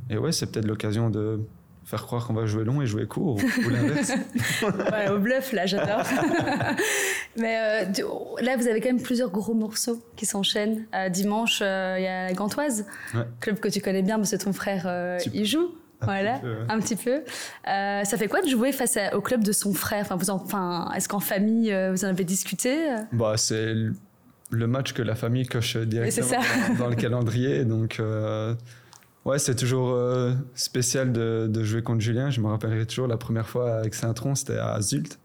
[0.08, 1.40] et ouais, c'est peut-être l'occasion de
[1.84, 4.12] faire croire qu'on va jouer long et jouer court ou, ou l'inverse.
[4.62, 6.04] Ouais, au bluff, là, j'adore.
[7.36, 8.04] Mais euh,
[8.40, 10.84] là, vous avez quand même plusieurs gros morceaux qui s'enchaînent.
[10.94, 13.24] Euh, dimanche, euh, il y a la Gantoise, Ouais.
[13.40, 15.72] club que tu connais bien parce que ton frère euh, y joue.
[16.02, 16.66] Un Voilà, petit peu, ouais.
[16.68, 17.22] un petit peu.
[17.68, 20.00] Euh, ça fait quoi de jouer face à- au club de son frère?
[20.02, 22.76] Enfin, vous en- enfin, Est-ce qu'en famille, euh, vous en avez discuté?
[23.12, 23.74] Bah, c'est
[24.52, 27.64] le match que la famille coche directement dans, dans le calendrier.
[27.64, 28.54] Donc, euh,
[29.24, 29.96] ouais, c'est toujours
[30.54, 32.30] spécial de, de jouer contre Julien.
[32.30, 35.18] Je me rappellerai toujours la première fois avec Saint-Tron, c'était à Zult.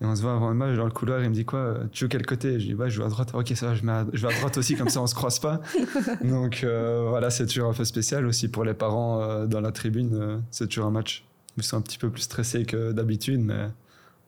[0.00, 1.22] Et on se voit avant le match dans le couloir.
[1.22, 2.60] Il me dit quoi euh, Tu joues quel côté?
[2.60, 3.30] Je dis Ouais, je joue à droite.
[3.34, 5.14] Ok, ça va, je, mets à, je vais à droite aussi, comme ça on se
[5.14, 5.60] croise pas.
[6.24, 9.72] Donc, euh, voilà, c'est toujours un peu spécial aussi pour les parents euh, dans la
[9.72, 10.14] tribune.
[10.14, 11.24] euh, c'est toujours un match.
[11.56, 13.66] Ils sont un petit peu plus stressés que d'habitude, mais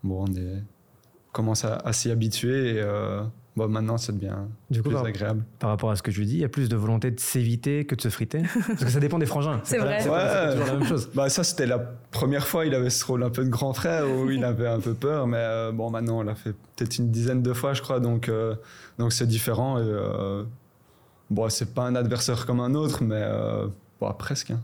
[0.03, 0.63] bon, on est,
[1.33, 2.85] commence à, à s'y habituer et
[3.57, 4.35] bon, maintenant ça devient
[4.71, 5.43] Du coup, plus par, agréable.
[5.59, 7.21] par rapport à ce que je lui dis, il y a plus de volonté de
[7.21, 8.43] s'éviter que de se friter.
[8.67, 9.61] Parce que ça dépend des frangins.
[9.65, 9.99] C'est vrai.
[10.01, 10.09] C'est
[10.53, 11.11] toujours la même chose.
[11.15, 14.05] Bah, ça, c'était la première fois, il avait ce rôle un peu de grand frère
[14.11, 17.11] où il avait un peu peur, mais euh, bon, maintenant on l'a fait peut-être une
[17.11, 18.55] dizaine de fois, je crois, donc euh,
[18.99, 19.79] donc c'est différent.
[19.79, 20.45] Et, euh,
[21.31, 23.67] bon, c'est pas un adversaire comme un autre, mais euh,
[24.01, 24.51] bon, presque.
[24.51, 24.61] hein.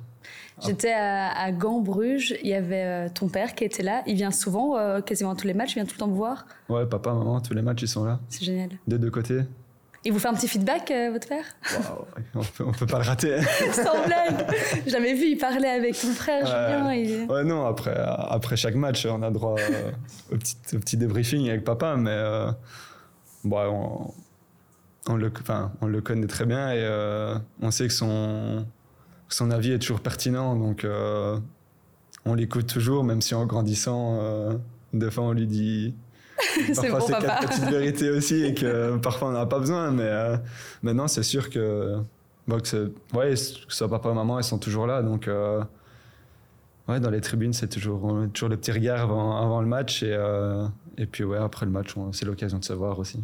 [0.65, 4.03] J'étais à, à Gand-Bruges, il y avait euh, ton père qui était là.
[4.07, 6.15] Il vient souvent, euh, quasiment à tous les matchs, il vient tout le temps me
[6.15, 6.47] voir.
[6.71, 8.71] Ouais, papa, maman, tous les matchs ils sont là, C'est génial.
[8.87, 9.41] des deux côtés.
[10.05, 11.45] Il vous fait un petit feedback, euh, votre père?
[12.37, 13.39] On, peut, on peut pas le rater.
[13.73, 14.47] Sans blague
[14.87, 16.87] J'avais vu, il parlait avec ton frère Julien.
[16.87, 17.03] Ouais.
[17.03, 19.91] et- Ouais, non, après, après chaque match, on a droit euh,
[20.33, 22.53] au, petit, au petit débriefing avec papa, mais euh,
[23.45, 23.59] bon,
[25.09, 28.65] on, on, le, enfin, on le connaît très bien et on sait que son,
[29.29, 31.39] son avis est toujours pertinent, donc euh,
[32.25, 34.55] on l'écoute toujours, même si en grandissant, euh,
[34.93, 35.95] des fois on lui dit
[36.75, 40.05] parfois c'est quatre petites vérités aussi et que parfois on n'en a pas besoin, mais
[40.05, 40.37] euh,
[40.83, 41.97] maintenant c'est sûr que,
[42.49, 45.29] que, ouais, que ce soit papa ou maman, ils sont toujours là, donc.
[46.89, 49.67] Ouais, dans les tribunes, c'est toujours, on a toujours le petit regard avant, avant le
[49.67, 50.05] match.
[50.05, 50.17] Et,
[50.97, 53.19] et puis, ouais, après le match, c'est l'occasion de se voir aussi.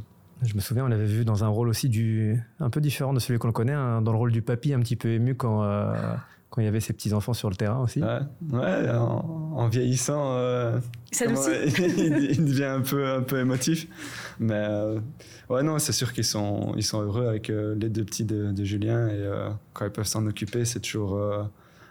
[0.45, 3.19] Je me souviens, on l'avait vu dans un rôle aussi du, un peu différent de
[3.21, 5.63] celui qu'on le connaît, hein, dans le rôle du papy, un petit peu ému quand,
[5.63, 5.95] euh,
[6.51, 8.03] quand il y avait ses petits-enfants sur le terrain aussi.
[8.03, 8.19] Ouais,
[8.53, 10.79] ouais en, en vieillissant, euh,
[11.13, 11.51] Ça comment- aussi.
[11.79, 13.87] il, il devient un peu, un peu émotif.
[14.41, 14.99] Mais euh,
[15.49, 18.51] ouais, non, c'est sûr qu'ils sont, ils sont heureux avec euh, les deux petits de,
[18.53, 19.07] de Julien.
[19.09, 21.43] Et euh, quand ils peuvent s'en occuper, c'est toujours euh,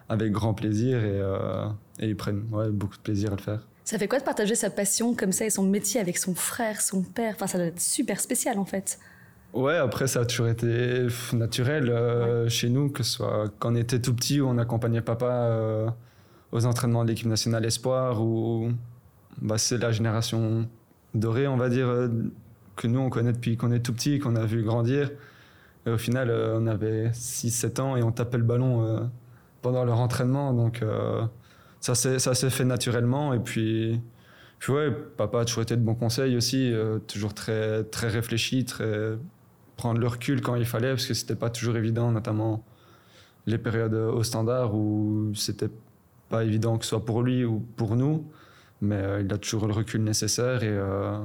[0.09, 0.97] avec grand plaisir.
[1.05, 1.67] Et, euh,
[1.99, 3.65] et ils prennent ouais, beaucoup de plaisir à le faire.
[3.83, 6.81] Ça fait quoi de partager sa passion comme ça et son métier avec son frère,
[6.81, 7.33] son père?
[7.35, 8.99] Enfin, ça doit être super spécial en fait.
[9.53, 13.75] Ouais, après, ça a toujours été naturel euh, chez nous, que ce soit quand on
[13.75, 15.89] était tout petit, où on accompagnait papa euh,
[16.53, 18.69] aux entraînements de l'équipe nationale Espoir, ou
[19.41, 20.69] bah, c'est la génération
[21.15, 22.07] dorée, on va dire, euh,
[22.77, 25.11] que nous, on connaît depuis qu'on est tout petit, qu'on a vu grandir.
[25.85, 29.09] Et au final, on avait 6-7 ans et on tapait le ballon
[29.63, 30.53] pendant leur entraînement.
[30.53, 30.83] Donc,
[31.81, 33.33] ça s'est fait naturellement.
[33.33, 33.99] Et puis,
[34.59, 38.63] puis ouais, papa a toujours été de bons conseils aussi, euh, toujours très, très réfléchi,
[38.63, 39.17] très
[39.75, 42.63] prendre le recul quand il fallait, parce que c'était pas toujours évident, notamment
[43.47, 45.71] les périodes au standard où c'était
[46.29, 48.29] pas évident que ce soit pour lui ou pour nous,
[48.81, 51.17] mais euh, il a toujours le recul nécessaire et, euh,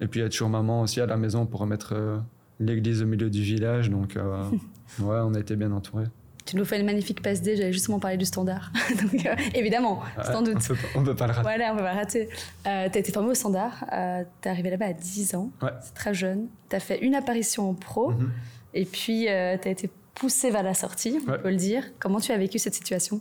[0.00, 2.22] et puis il y a toujours maman aussi à la maison pour remettre
[2.60, 4.16] l'église au milieu du village, donc
[5.00, 6.06] ouais, on a été bien entourés.
[6.48, 8.72] Tu nous fais une magnifique passe D, j'avais justement parlé du standard.
[9.02, 10.56] Donc, euh, évidemment, sans doute.
[10.94, 11.42] On peut, peut pas le rater.
[11.42, 12.30] Voilà, on peut pas le rater.
[12.66, 15.50] Euh, tu as été formé au standard, euh, tu es arrivé là-bas à 10 ans,
[15.60, 16.46] c'est très jeune.
[16.70, 18.30] Tu as fait une apparition en pro, mhm.
[18.72, 21.84] et puis tu as été poussé vers la sortie, on peut le dire.
[21.98, 23.20] Comment tu as vécu cette situation?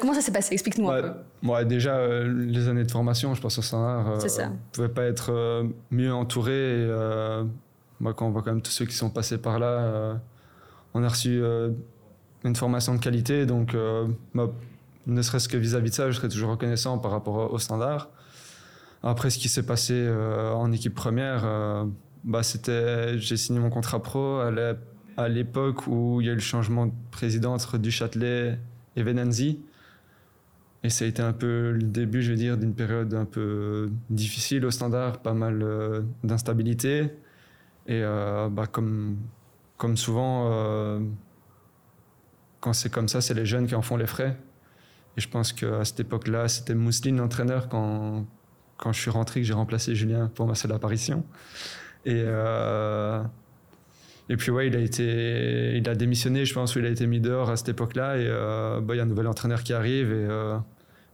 [0.00, 0.54] Comment ça s'est passé?
[0.54, 1.64] Explique-nous un peu.
[1.66, 6.84] déjà, les années de formation, je pense au standard, ne pouvait pas être mieux entouré.
[8.00, 10.18] moi, quand on voit quand même tous ceux qui sont passés par là
[10.96, 11.72] on a reçu euh,
[12.42, 14.08] une formation de qualité, donc euh,
[15.06, 18.08] ne serait-ce que vis-à-vis de ça, je serais toujours reconnaissant par rapport au standard.
[19.02, 21.86] Après, ce qui s'est passé euh, en équipe première,
[22.24, 24.40] bah, c'était, j'ai signé mon contrat pro
[25.18, 28.58] à l'époque où il y a eu le changement de président entre Duchâtelet
[28.96, 29.60] et Venanzi.
[30.82, 33.90] Et ça a été un peu le début, je veux dire, d'une période un peu
[34.08, 35.62] difficile au standard, pas mal
[36.24, 37.10] d'instabilité.
[37.86, 39.18] Et bah, comme,
[39.76, 41.00] comme souvent, euh,
[42.60, 44.36] quand c'est comme ça, c'est les jeunes qui en font les frais.
[45.16, 48.26] Et je pense qu'à cette époque-là, c'était Mousseline l'entraîneur quand,
[48.76, 51.24] quand je suis rentré, que j'ai remplacé Julien pour ma seule apparition.
[52.04, 53.22] Et, euh,
[54.28, 57.06] et puis, ouais, il a, été, il a démissionné, je pense, ou il a été
[57.06, 58.18] mis dehors à cette époque-là.
[58.18, 60.60] Et euh, bah, il y a un nouvel entraîneur qui arrive et il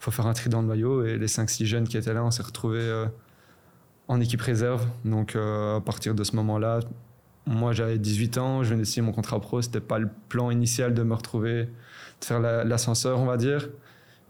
[0.04, 1.04] faut faire un tri dans le maillot.
[1.04, 3.06] Et les 5-6 jeunes qui étaient là, on s'est retrouvés
[4.08, 4.86] en équipe réserve.
[5.04, 6.80] Donc, à partir de ce moment-là,
[7.46, 9.62] moi, j'avais 18 ans, je venais de signer mon contrat pro.
[9.62, 13.68] C'était pas le plan initial de me retrouver, de faire l'ascenseur, on va dire.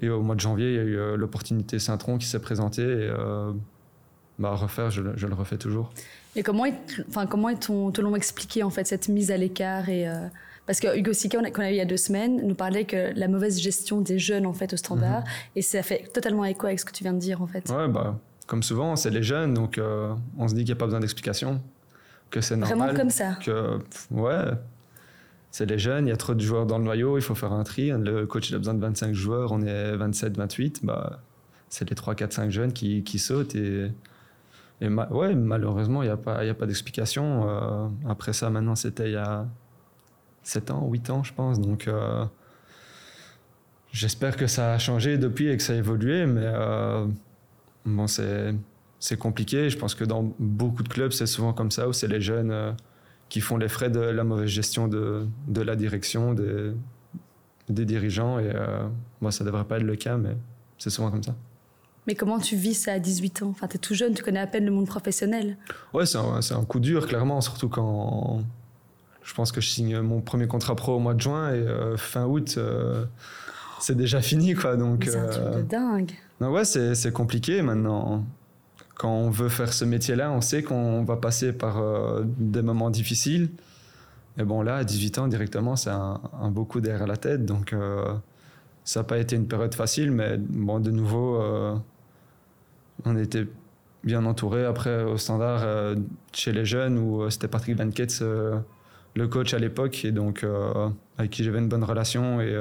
[0.00, 2.82] Et au mois de janvier, il y a eu euh, l'opportunité Saint-Tron qui s'est présentée.
[2.82, 3.52] Et euh,
[4.38, 5.90] bah, refaire, je, le refais toujours.
[6.34, 6.64] Et comment,
[7.08, 10.26] enfin, comment ils te l'ont expliqué, en fait, cette mise à l'écart et, euh,
[10.64, 13.12] Parce que Hugo Sika, qu'on a, eu il y a deux semaines, nous parlait que
[13.14, 15.20] la mauvaise gestion des jeunes, en fait, au standard.
[15.20, 15.26] Mhm.
[15.56, 17.68] Et ça fait totalement écho avec ce que tu viens de dire, en fait.
[17.68, 19.78] Ouais, bah, comme souvent, c'est les jeunes, donc
[20.38, 21.60] on se dit qu'il n'y a pas besoin d'explication
[22.32, 22.78] que c'est normal.
[22.78, 23.36] Vraiment comme ça.
[23.44, 23.78] Que,
[24.10, 24.44] ouais,
[25.52, 27.52] c'est les jeunes, il y a trop de joueurs dans le noyau, il faut faire
[27.52, 27.90] un tri.
[27.90, 30.80] Le coach il a besoin de 25 joueurs, on est 27, 28.
[30.82, 31.20] Bah,
[31.68, 33.54] c'est les 3, 4, 5 jeunes qui, qui sautent.
[33.54, 33.90] Et,
[34.80, 37.48] et ouais, malheureusement, il n'y a pas, y a pas d'explication.
[37.48, 39.46] Euh, après ça, maintenant, c'était il y a
[40.42, 41.60] 7 ans, 8 ans, je pense.
[41.60, 42.24] Donc, euh,
[43.92, 46.24] j'espère que ça a changé depuis et que ça a évolué.
[46.24, 47.06] Mais euh,
[47.84, 48.54] bon, c'est
[49.02, 49.68] c'est compliqué.
[49.68, 52.52] Je pense que dans beaucoup de clubs, c'est souvent comme ça, où c'est les jeunes
[52.52, 52.70] euh,
[53.28, 56.70] qui font les frais de la mauvaise gestion de, de la direction, des,
[57.68, 58.38] des dirigeants.
[58.38, 58.86] Et euh,
[59.20, 60.36] moi, ça devrait pas être le cas, mais
[60.78, 61.34] c'est souvent comme ça.
[62.06, 63.48] Mais comment tu vis ça à 18 ans?
[63.48, 65.56] Enfin, tu es tout jeune, tu connais à peine le monde professionnel.
[65.92, 68.44] Ouais, c'est un, un, coup dur, clairement, surtout quand
[69.24, 71.96] je pense que je signe mon premier contrat pro au mois de juin et euh,
[71.96, 72.56] fin août,
[73.80, 74.76] c'est déjà fini, quoi.
[74.76, 76.12] Donc, c'est un truc de dingue.
[76.40, 78.24] Non, ouais, c'est compliqué maintenant
[78.96, 82.90] quand on veut faire ce métier-là, on sait qu'on va passer par euh, des moments
[82.90, 83.50] difficiles.
[84.36, 87.44] Mais bon, là, à 18 ans, directement, c'est un, beau coup à la tête.
[87.44, 88.14] Donc, euh,
[88.84, 91.74] ça n'a pas été une période facile, mais bon, de nouveau, euh,
[93.04, 93.46] on était
[94.04, 94.64] bien entouré.
[94.64, 95.96] Après, au standard,
[96.32, 97.90] chez les jeunes, où c'était Patrick Van
[99.14, 100.46] le coach à l'époque, et donc
[101.18, 102.56] avec qui j'avais une bonne relation et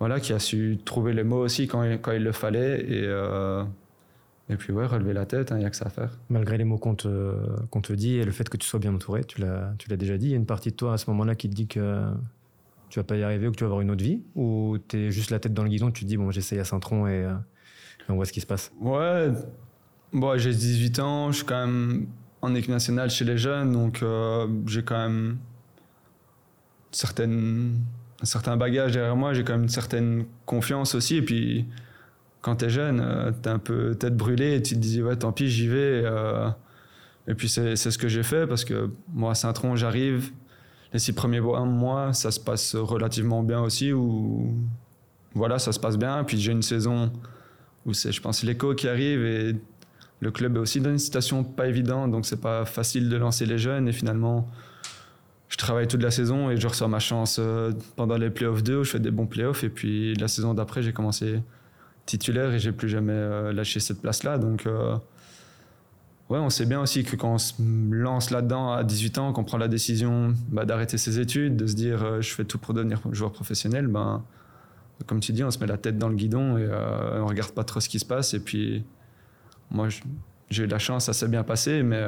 [0.00, 2.80] voilà, qui a su trouver les mots aussi quand, quand il le fallait.
[2.80, 3.06] Et
[4.48, 6.18] et puis, ouais, relever la tête, il hein, n'y a que ça à faire.
[6.28, 7.34] Malgré les mots qu'on te,
[7.70, 9.96] qu'on te dit et le fait que tu sois bien entouré, tu l'as, tu l'as
[9.96, 11.68] déjà dit, il y a une partie de toi à ce moment-là qui te dit
[11.68, 12.04] que
[12.90, 14.20] tu vas pas y arriver ou que tu vas avoir une autre vie?
[14.34, 16.64] Ou tu es juste la tête dans le guidon, tu te dis, bon, j'essaye à
[16.64, 17.34] Saint-Tron et, euh,
[18.08, 18.72] on voit ce qui se passe?
[18.80, 19.30] Ouais,
[20.12, 22.08] bon, j'ai 18 ans, je suis quand même
[22.42, 25.38] en équipe nationale chez les jeunes, donc euh, j'ai quand même
[26.90, 27.78] certaines,
[28.20, 31.16] un certain bagage derrière moi, j'ai quand même une certaine confiance aussi.
[31.16, 31.66] Et puis
[32.42, 35.02] quand tu es jeune, euh, tu es un peu tête brûlée et tu te dis,
[35.02, 36.02] ouais, tant pis, j'y vais.
[36.04, 36.48] Euh.
[37.26, 40.30] et puis c'est ce que j'ai fait parce que moi, à Saint-Tron, j'arrive.
[40.92, 43.94] Les six premiers mois, ça se passe relativement bien aussi.
[43.94, 44.54] Où,
[45.34, 46.22] voilà, ça se passe bien.
[46.24, 47.10] Puis j'ai une saison
[47.86, 49.56] où c'est, je pense, l'écho qui arrive et
[50.20, 52.10] le club est aussi dans une situation pas évidente.
[52.10, 53.88] Donc c'est pas facile de lancer les jeunes.
[53.88, 54.48] Et finalement,
[55.48, 58.76] je travaille toute la saison et je reçois ma chance euh, pendant les playoffs 2
[58.76, 59.64] où je fais des bons playoffs.
[59.64, 61.40] Et puis la saison d'après, j'ai commencé
[62.06, 64.38] titulaire et j'ai plus jamais euh, lâché cette place-là.
[64.38, 64.96] Donc, euh,
[66.28, 67.54] ouais, on sait bien aussi que quand on se
[67.90, 71.74] lance là-dedans à 18 ans, qu'on prend la décision bah, d'arrêter ses études, de se
[71.74, 74.24] dire euh, je fais tout pour devenir joueur professionnel, ben,
[75.06, 76.68] comme tu dis, on se met la tête dans le guidon et
[77.18, 78.34] on regarde pas trop ce qui se passe.
[78.34, 78.84] Et puis,
[79.70, 79.88] moi,
[80.48, 82.06] j'ai eu la chance, ça s'est bien passé, mais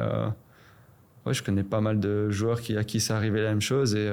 [1.27, 3.97] ouais, je connais pas mal de joueurs qui, à qui ça arrivé la même chose
[3.97, 4.09] et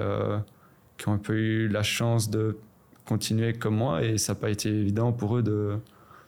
[0.98, 2.58] qui ont un peu eu la chance de
[3.06, 5.78] continuer comme moi et ça n'a pas été évident pour eux de,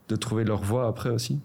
[0.10, 1.40] de trouver leur voie après aussi.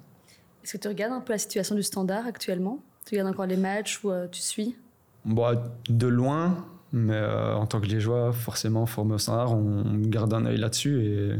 [0.64, 2.80] Est-ce que tu regardes un peu la situation du standard actuellement?
[3.06, 4.76] Tu regardes encore les matchs ou tu suis?
[5.24, 10.32] Bon, De loin, mais euh, en tant que liégeois, forcément, formé au standard, on, garde
[10.32, 11.04] un œil là-dessus.
[11.04, 11.32] Et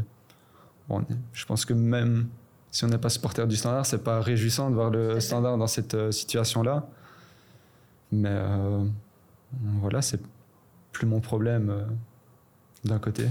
[0.87, 2.27] bon, je pense que même
[2.71, 5.67] si on n'est pas supporter du standard, c'est pas réjouissant de voir le standard dans
[5.67, 6.87] cette euh, situation-là.
[8.11, 8.83] Mais euh,
[9.81, 10.21] voilà, c'est
[10.91, 11.87] plus mon problème
[12.83, 13.25] d'un côté.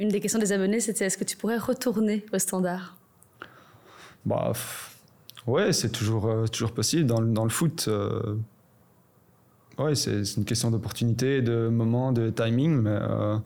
[0.00, 2.96] Une des questions des abonnés, c'était est-ce que tu pourrais retourner au standard?
[4.24, 4.52] Bah,
[5.46, 7.06] Ouais, c'est toujours, toujours possible.
[7.06, 7.88] Dans, dans le foot,
[9.78, 13.36] Ouais, c'est une question d'opportunité, de moment, de timing, mais euh,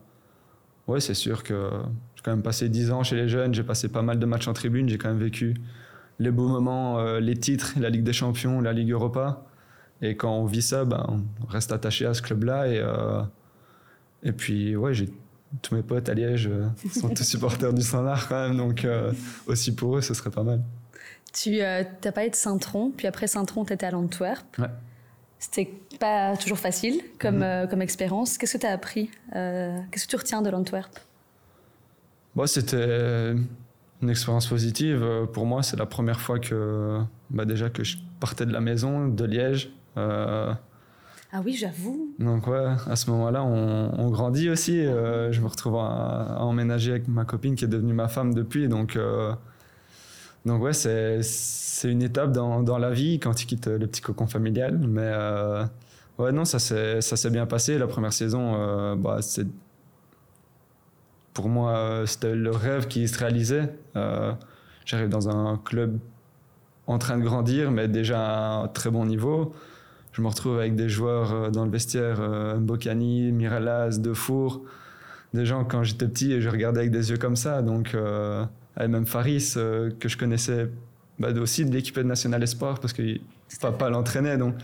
[0.87, 1.69] ouais, c'est sûr que
[2.15, 4.47] j'ai quand même passé 10 ans chez les jeunes, j'ai passé pas mal de matchs
[4.47, 5.53] en tribune, j'ai quand même vécu
[6.17, 9.45] les beaux moments, euh, les titres, la Ligue des Champions, la Ligue Europa.
[10.01, 11.05] Et quand on vit ça, ben,
[11.43, 12.67] on reste attaché à ce club-là.
[12.67, 13.21] Et, euh,
[14.23, 15.09] et puis, ouais, j'ai
[15.61, 16.49] tous mes potes à Liège
[16.91, 18.87] sont tous supporters du Standard quand même, donc
[19.45, 20.61] aussi pour eux, ce serait pas mal.
[21.33, 24.45] Tu n'as pas été Saint-Tron, puis après Saint-Tron, tu étais à l'Antwerp.
[24.59, 24.67] Ouais.
[25.39, 27.43] C'était pas toujours facile comme, mhm.
[27.43, 28.37] euh, comme expérience.
[28.37, 30.89] Qu'est-ce que tu as appris euh, Qu'est-ce que tu retiens de l'Antwerp
[32.35, 33.35] bon, C'était
[34.01, 35.27] une expérience positive.
[35.33, 39.09] Pour moi, c'est la première fois que, bah déjà que je partais de la maison,
[39.09, 39.73] de Liège.
[41.33, 42.13] Euh, ah oui, j'avoue.
[42.19, 44.83] Donc ouais, à ce moment-là, on, grandit aussi.
[44.83, 48.67] je me retrouve à, emménager avec ma copine qui est devenue ma femme depuis.
[48.67, 48.97] Donc
[50.45, 51.21] donc ouais, c'est
[51.83, 54.77] une étape dans, dans, la vie quand tu quittes le petit cocon familial.
[54.77, 55.63] Mais euh,
[56.17, 57.77] ouais, non, ça s'est bien passé.
[57.77, 59.47] La première saison, euh, bah, c'est
[61.33, 63.73] pour moi, c'était le rêve qui se réalisait.
[63.95, 64.33] Euh,
[64.85, 65.97] J'arrive dans un club
[66.87, 69.53] en train de grandir, mais déjà à un très bon niveau.
[70.13, 74.63] Je me retrouve avec des joueurs euh, dans le vestiaire, euh, Mbokani, Miralaz, Defour,
[75.33, 77.61] des gens quand j'étais petit et je regardais avec des yeux comme ça.
[77.61, 78.45] Donc euh,
[78.79, 80.69] et même Faris, euh, que je connaissais
[81.19, 83.19] bah, aussi de l'équipe nationale espoir parce que
[83.61, 84.37] papa l'entraînait.
[84.37, 84.55] Donc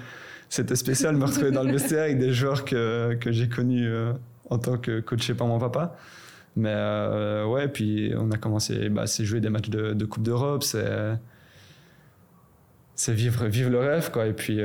[0.50, 3.88] c'était spécial de me retrouver dans le vestiaire avec des joueurs que, que j'ai connus
[3.88, 4.14] euh,
[4.50, 5.96] en tant que coaché par mon papa.
[6.56, 10.64] Mais euh, ouais, puis on a commencé, bah, c'est jouer des matchs de, Coupe d'Europe,
[10.64, 11.18] c'est
[13.00, 14.12] c'est vivre, vivre le rêve.
[14.12, 14.28] Quoi.
[14.28, 14.60] Et puis,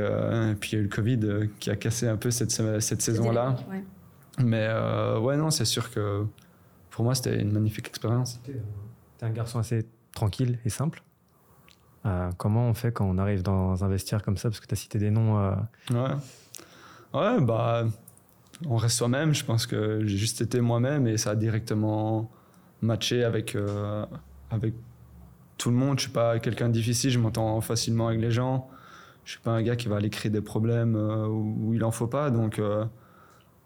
[0.60, 1.20] puis il y a eu le Covid
[1.60, 3.56] qui a cassé un peu cette, cette saison-là.
[4.38, 4.68] Mais
[5.20, 6.24] ouais, non, c'est sûr que
[6.90, 8.40] pour moi, c'était une magnifique expérience
[9.24, 11.02] un garçon assez tranquille et simple.
[12.06, 14.50] Euh, comment on fait quand on arrive dans un vestiaire comme ça?
[14.50, 15.38] Parce que tu as cité des noms.
[15.38, 15.54] Euh,
[15.90, 16.14] ouais.
[17.14, 17.86] Ouais, bah,
[18.66, 19.34] on reste soi-même.
[19.34, 22.30] Je pense que j'ai juste été moi-même et ça a directement
[22.82, 24.04] matché avec, euh,
[24.50, 24.74] avec
[25.56, 25.98] tout le monde.
[25.98, 28.68] Je suis pas quelqu'un de difficile, je m'entends facilement avec les gens.
[29.24, 32.06] Je suis pas un gars qui va aller créer des problèmes où, il en faut
[32.06, 32.30] pas.
[32.30, 32.60] Donc,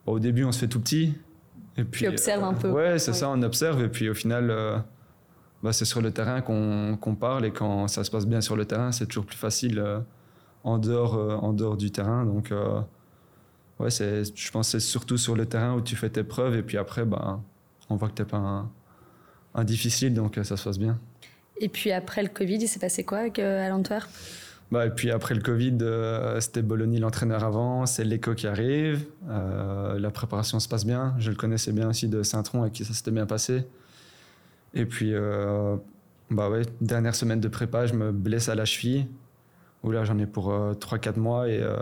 [0.06, 1.14] au début, on se fait tout petit.
[1.76, 2.70] Et puis, tu observes un peu.
[2.70, 3.82] Ouais, c'est ça, on observe.
[3.82, 4.84] Et puis, au final
[5.62, 8.64] bah, c'est sur le terrain qu'on parle et quand ça se passe bien sur le
[8.64, 10.00] terrain, c'est toujours plus facile euh,
[10.62, 12.24] en, dehors, euh, en dehors du terrain.
[12.24, 12.80] Donc, euh,
[13.80, 16.62] ouais, je pense que c'est surtout sur le terrain où tu fais tes preuves et
[16.62, 17.40] puis après, bah,
[17.90, 18.66] on voit que tu n'es pas
[19.54, 21.00] un, difficile, donc ça se passe bien.
[21.60, 24.08] Et puis après le Covid, il s'est passé quoi avec, à l'Antwerp
[24.70, 25.78] bah, et puis après le Covid,
[26.40, 31.36] c'était Bologna l'entraîneur avant, c'est l'écho qui arrive, la préparation se passe bien, je le
[31.36, 33.64] connaissais bien aussi de Saint-Tron avec qui ça s'était bien passé.
[34.74, 35.76] Et puis, euh,
[36.30, 39.06] bah ouais, dernière semaine de prépa, je me blesse à la cheville,
[39.82, 41.48] où là j'en ai pour 3-4 euh, mois.
[41.48, 41.76] Et, euh,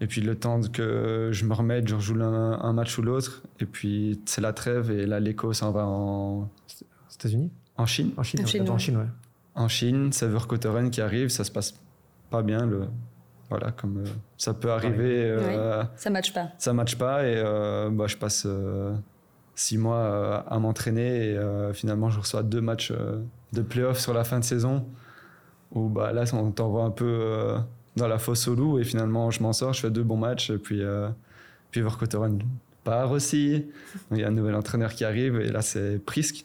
[0.00, 3.42] et puis le temps que je me remette, je rejoue un, match ou l'autre.
[3.60, 6.50] Et puis c'est la trêve, et là l'écho s'en va en.
[7.14, 7.52] États-Unis?
[7.76, 8.12] En Chine.
[8.16, 9.06] En Chine, en Chine, en Chine, ouais.
[9.54, 10.10] En Chine,
[10.90, 11.74] qui arrive, ça se passe
[12.30, 12.66] pas bien.
[12.66, 12.88] Le,
[13.50, 14.04] voilà, comme
[14.36, 15.36] ça peut arriver.
[15.38, 15.88] Oui.
[15.96, 16.48] ça matche pas.
[16.58, 17.42] Ça matche pas, et
[17.90, 18.46] bah, je passe
[19.54, 23.22] six mois euh, à m'entraîner et euh, finalement je reçois deux matchs euh,
[23.52, 24.86] de playoff sur la fin de saison
[25.72, 27.54] où bah, là on t'envoie un peu
[27.96, 30.50] dans la fosse au loup et finalement je m'en sors, je fais deux bons matchs
[30.50, 30.82] et puis,
[31.70, 31.82] puis
[32.84, 33.64] part aussi.
[34.10, 36.44] Il y a un nouvel entraîneur qui arrive et là c'est Prisk.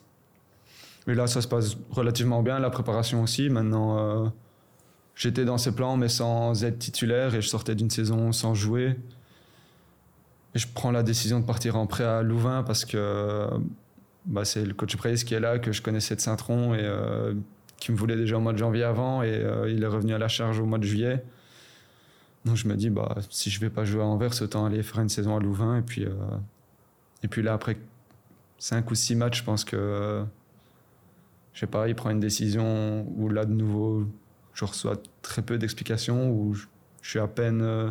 [1.07, 3.49] Mais là ça se passe relativement bien, la préparation aussi.
[3.49, 4.31] Maintenant
[5.15, 8.97] j'étais dans ces plans mais sans être titulaire et je sortais d'une saison sans jouer
[10.57, 13.47] je prends la décision de partir en prêt à Louvain parce que
[14.25, 17.33] bah, c'est le coach Price qui est là, que je connaissais de Saint-Tron et euh,
[17.77, 20.17] qui me voulait déjà au mois de janvier avant et euh, il est revenu à
[20.17, 21.23] la charge au mois de juillet.
[22.45, 25.01] Donc je me dis, bah, si je vais pas jouer à Anvers, autant aller faire
[25.01, 25.77] une saison à Louvain.
[25.77, 26.11] Et puis, euh,
[27.23, 27.77] et puis là, après
[28.59, 30.23] 5 ou 6 matchs, je pense que,
[31.57, 34.05] je sais pas, il prend une décision où là, de nouveau,
[34.53, 36.67] je reçois très peu d'explications, où je,
[37.01, 37.89] suis à peine euh,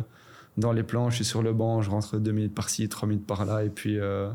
[0.55, 3.27] dans les plans, je suis sur le banc, je rentre 2 minutes par-ci, 3 minutes
[3.27, 3.99] par-là, et puis.
[3.99, 4.29] Euh,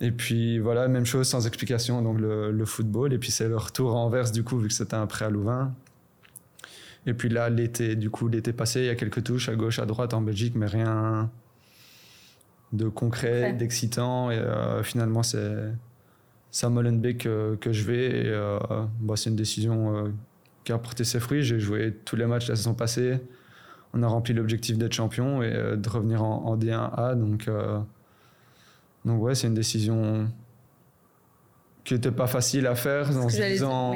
[0.00, 3.12] et puis voilà, même chose sans explication, donc le, football.
[3.12, 5.30] Et puis c'est le retour à Anvers, du coup, vu que c'était un prêt à
[5.30, 5.74] Louvain.
[7.04, 9.78] Et puis là, l'été, du coup, l'été passé, il y a quelques touches à gauche,
[9.78, 11.30] à droite en Belgique, mais rien
[12.72, 14.30] de concret, d'excitant.
[14.30, 15.74] Et euh, finalement, c'est
[16.62, 18.06] à Molenbeek que, que, je vais.
[18.06, 18.58] Et euh,
[19.00, 20.08] bah, c'est une décision euh,
[20.64, 21.42] qui a porté ses fruits.
[21.42, 23.20] J'ai joué tous les matchs la saison passée.
[23.92, 27.14] On a rempli l'objectif d'être champion et de revenir en, D1A.
[27.14, 27.48] Donc,
[29.04, 30.28] donc ouais, c'est une décision
[31.84, 33.94] qui n'était pas facile à faire en se disant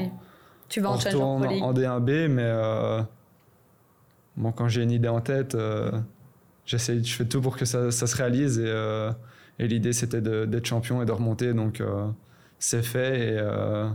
[0.69, 3.05] tu vas en, en, en D1B, mais
[4.37, 5.57] bon, quand j'ai une idée en tête,
[6.69, 8.59] j'essaie, je fais tout pour que ça, ça se réalise.
[8.59, 9.11] Et, euh,
[9.59, 11.53] et l'idée, c'était d'être champion et de remonter.
[11.55, 12.07] Donc, euh,
[12.59, 13.89] c'est fait et, euh,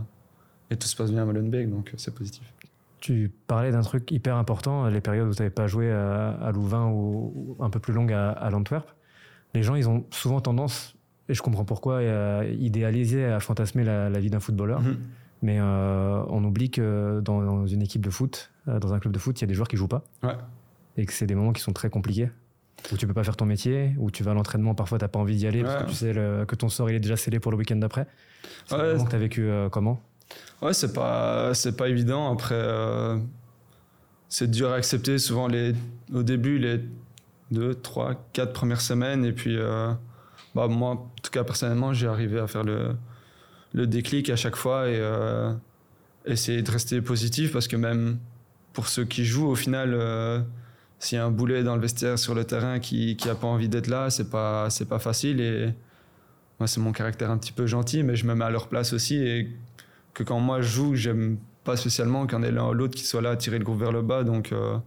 [0.70, 2.42] et, tout se passe bien à Molenbeek, donc c'est positif.
[3.00, 6.86] Tu parlais d'un truc hyper important, les périodes où tu n'avais pas joué à, Louvain
[6.86, 8.88] ou, un peu plus longues à, l'Antwerp.
[9.52, 10.96] Les gens, ils ont souvent tendance,
[11.28, 14.80] et je comprends pourquoi, à idéaliser, à fantasmer la, vie d'un footballeur.
[14.80, 14.96] Mhm.
[15.42, 19.42] Mais on oublie que dans, une équipe de foot, dans un club de foot, il
[19.42, 20.02] y a des joueurs qui jouent pas.
[20.22, 20.36] Ouais.
[20.96, 22.30] Et que c'est des moments qui sont très compliqués
[22.92, 25.08] où tu peux pas faire ton métier, où tu vas à l'entraînement, parfois tu n'as
[25.08, 27.40] pas envie d'y aller parce que tu sais que ton sort il est déjà scellé
[27.40, 28.06] pour le week-end d'après.
[28.66, 30.00] C'est ouais, que tu as vécu euh, comment?
[30.60, 32.32] Ouais, c'est pas, c'est pas évident.
[32.32, 33.18] Après, euh,
[34.28, 35.18] c'est dur à accepter.
[35.18, 35.74] Souvent, les,
[36.12, 36.80] au début, les
[37.50, 39.24] deux, trois, quatre premières semaines.
[39.24, 39.92] Et puis, euh,
[40.54, 42.96] bah, moi, en tout cas, personnellement, j'ai arrivé à faire le,
[43.72, 45.00] le déclic à chaque fois et
[46.26, 48.18] essayer de rester positif parce que même
[48.72, 49.94] pour ceux qui jouent, au final
[51.04, 53.68] s'il y a un boulet dans le vestiaire sur le terrain qui n'a pas envie
[53.68, 55.74] d'être là, c'est pas pas facile et
[56.58, 58.94] moi c'est mon caractère un petit peu gentil, mais je me mets à leur place
[58.94, 59.50] aussi et
[60.14, 63.20] que quand moi je joue, j'aime pas spécialement qu'un ait l'un ou l'autre qui soit
[63.20, 64.78] là à tirer le groupe vers le bas, donc euh,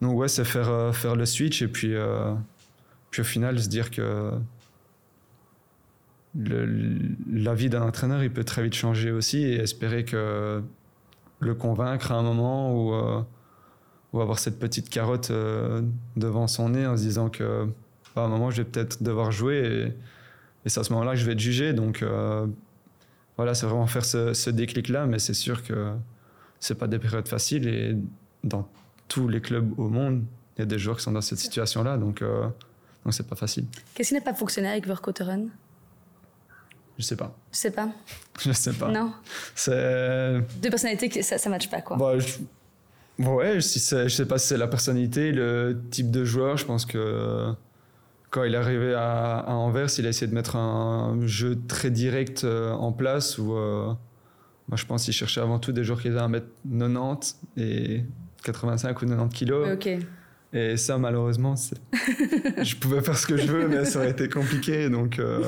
[0.00, 2.32] donc ouais c'est faire euh, faire le switch et puis euh,
[3.10, 4.30] puis au final se dire que
[6.34, 10.62] la vie d'un entraîneur il peut très vite changer aussi et espérer que
[11.40, 12.94] le convaincre à un moment où
[14.12, 15.82] ou avoir cette petite carotte euh,
[16.16, 17.66] devant son nez en se disant que
[18.14, 19.88] bah, à un moment je vais peut-être devoir jouer
[20.64, 21.72] et, c'est à ce moment-là que je vais être jugé.
[21.72, 22.46] Donc euh,
[23.36, 25.92] voilà, c'est vraiment faire ce, déclic-là, mais c'est sûr que
[26.60, 27.96] c'est pas des périodes faciles et
[28.44, 28.68] dans
[29.08, 30.24] tous les clubs au monde,
[30.56, 32.46] il y a des joueurs qui sont dans cette situation-là, donc euh,
[33.04, 33.66] donc c'est pas facile.
[33.94, 35.50] Qu'est-ce qui n'a pas fonctionné avec Verkotteren
[36.98, 37.34] je sais pas.
[37.50, 37.88] Je sais pas.
[38.38, 38.88] Je sais pas.
[38.88, 39.12] Non.
[39.54, 40.40] C'est.
[40.60, 41.96] Deux personnalités, ça, ça matche pas, quoi.
[41.96, 42.12] Bah,
[43.18, 46.56] Ouais, si je sais pas si c'est la personnalité, le type de joueur.
[46.56, 47.52] Je pense que
[48.30, 52.44] quand il est arrivé à, Anvers, il a essayé de mettre un jeu très direct
[52.44, 53.92] euh, en place où euh,
[54.68, 58.04] moi je pense qu'il cherchait avant tout des joueurs qui étaient à 1m90 et
[58.42, 59.68] 85 ou 90 kilos.
[60.54, 61.54] Et ça, malheureusement,
[62.62, 64.90] je pouvais faire ce que je veux, mais ça aurait été compliqué.
[64.90, 65.40] Donc, euh,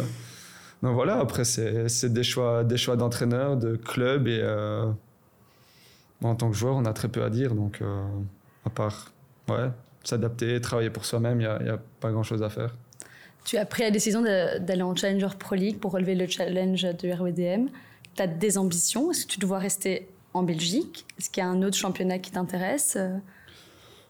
[0.82, 4.42] donc voilà, après, c'est des choix, des choix d'entraîneur, de club et
[6.22, 7.54] en tant que joueur, on a très peu à dire.
[7.54, 8.04] Donc, euh,
[8.64, 9.12] à part
[9.48, 9.70] ouais,
[10.02, 12.74] s'adapter, travailler pour soi-même, il n'y a, pas grand-chose à faire.
[13.44, 17.12] Tu as pris la décision d'aller en Challenger Pro League pour relever le challenge de
[17.12, 17.68] RWDM.
[18.14, 19.10] Tu as des ambitions?
[19.10, 21.04] Est-ce que tu dois rester en Belgique?
[21.18, 22.96] Est-ce qu'il y a un autre championnat qui t'intéresse?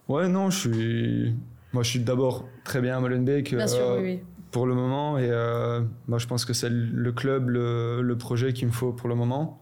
[0.08, 1.34] Ouais, non, je suis.
[1.72, 3.56] Moi, je suis d'abord très bien à Molenbeek.
[3.56, 4.20] Bien sûr, euh, oui,
[4.52, 5.18] Pour le moment.
[5.18, 8.92] Et euh, moi, je pense que c'est le club, le, le projet qu'il me faut
[8.92, 9.60] pour le moment.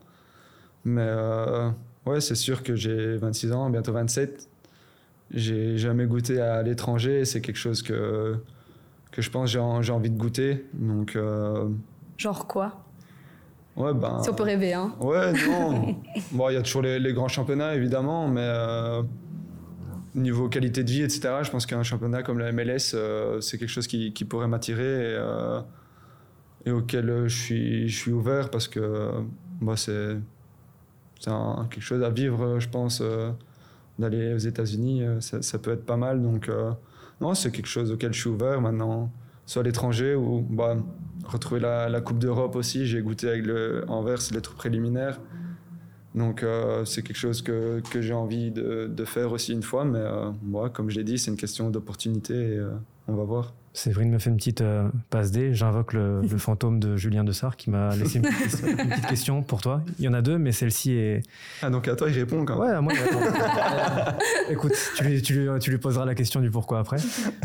[0.84, 1.06] Mais
[2.06, 4.48] Ouais, c'est sûr que j'ai 26 ans, bientôt 27.
[5.30, 7.24] J'ai jamais goûté à l'étranger.
[7.24, 8.36] C'est quelque chose que,
[9.12, 10.66] que je pense j'ai j'ai envie de goûter.
[10.74, 11.68] Donc, euh,
[12.18, 12.84] Genre quoi?
[13.76, 14.22] Ouais, ben.
[14.22, 14.94] Si on peut rêver, hein.
[15.00, 15.96] Ouais, non.
[16.32, 19.02] bon, il y a toujours les, grands championnats, évidemment, mais euh,
[20.14, 23.70] niveau qualité de vie, etc., je pense qu'un championnat comme la MLS, euh, c'est quelque
[23.70, 25.18] chose qui, qui pourrait m'attirer et,
[26.66, 29.10] et, auquel je suis, je suis ouvert parce que
[29.62, 30.16] bah, c'est
[31.22, 31.30] c'est
[31.70, 33.30] quelque chose à vivre, je pense, euh,
[33.98, 36.20] d'aller aux États-Unis, euh, ça, peut être pas mal.
[36.20, 36.72] Donc, euh,
[37.20, 39.12] non, c'est quelque chose auquel je suis ouvert maintenant,
[39.46, 40.76] soit à l'étranger ou bah,
[41.24, 42.86] retrouver la, Coupe d'Europe aussi.
[42.86, 45.20] J'ai goûté avec le Anvers les troupes préliminaires.
[46.14, 46.44] Donc
[46.84, 50.04] c'est quelque chose que, que j'ai envie de, de, faire aussi une fois, mais
[50.42, 52.60] moi, comme je l'ai dit, c'est une question d'opportunité
[53.12, 53.54] on va voir.
[53.74, 54.62] Séverine me fait une petite
[55.08, 55.54] passe D.
[55.54, 59.42] J'invoque le, le, fantôme de Julien Dessart qui m'a laissé une petite, une petite, question
[59.42, 59.82] pour toi.
[59.98, 61.22] Il y en a deux, mais celle-ci est.
[61.62, 62.68] Ah, donc à toi, il répond quand même.
[62.68, 63.20] Ouais, à moi, il répond.
[64.50, 66.98] Écoute, tu lui, tu, lui, tu lui, poseras la question du pourquoi après.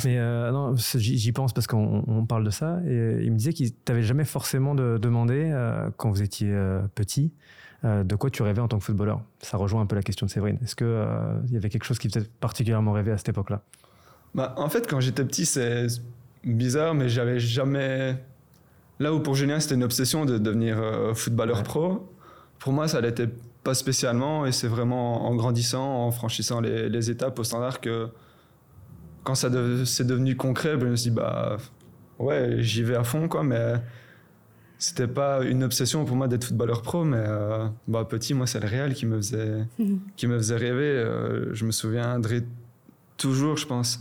[0.04, 0.18] Mais
[0.52, 2.80] non, j'y pense parce qu'on on parle de ça.
[2.86, 5.54] Et il me disait qu'il t'avait jamais forcément de, demandé,
[5.96, 6.54] quand vous étiez
[6.94, 7.32] petit,
[7.86, 10.26] euh, de quoi tu rêvais en tant que footballeur Ça rejoint un peu la question
[10.26, 10.58] de Séverine.
[10.64, 13.62] Est-ce qu'il euh, y avait quelque chose qui faisait particulièrement rêver à cette époque-là?
[14.38, 15.88] Bah, En fait, quand j'étais petit, c'est
[16.46, 18.16] bizarre, mais j'avais jamais.
[19.00, 21.64] Là où pour Julien, c'était une obsession de devenir euh, footballeur ouais.
[21.64, 22.10] pro,
[22.60, 23.30] pour moi, ça l'était
[23.64, 24.46] pas spécialement.
[24.46, 28.08] Et c'est vraiment en grandissant, en franchissant les, les étapes au standard que
[29.28, 31.58] quand ça de, c'est devenu concret, ben, je me suis dit, bah
[32.18, 33.74] ouais, j'y vais à fond, quoi, mais
[34.80, 38.62] c'était pas une obsession pour moi d'être footballeur pro, mais euh, bah, petit, moi, c'est
[38.62, 39.66] le Real qui me faisait,
[40.16, 40.80] qui me faisait rêver.
[40.80, 42.44] Euh, je me souviendrai
[43.18, 44.00] toujours, je pense.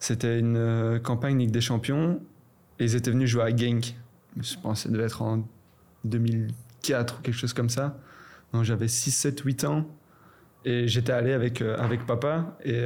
[0.00, 2.20] C'était une euh, campagne Ligue des Champions
[2.78, 3.94] et ils étaient venus jouer à Genk.
[4.40, 5.44] Je pense que ça devait être en
[6.04, 7.98] 2004 ou quelque chose comme ça.
[8.52, 9.86] Donc j'avais 6, 7, 8 ans
[10.64, 12.56] et j'étais allé avec, avec papa.
[12.64, 12.84] Et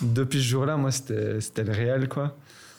[0.00, 2.36] depuis ce jour-là, moi, c'était le Real, quoi.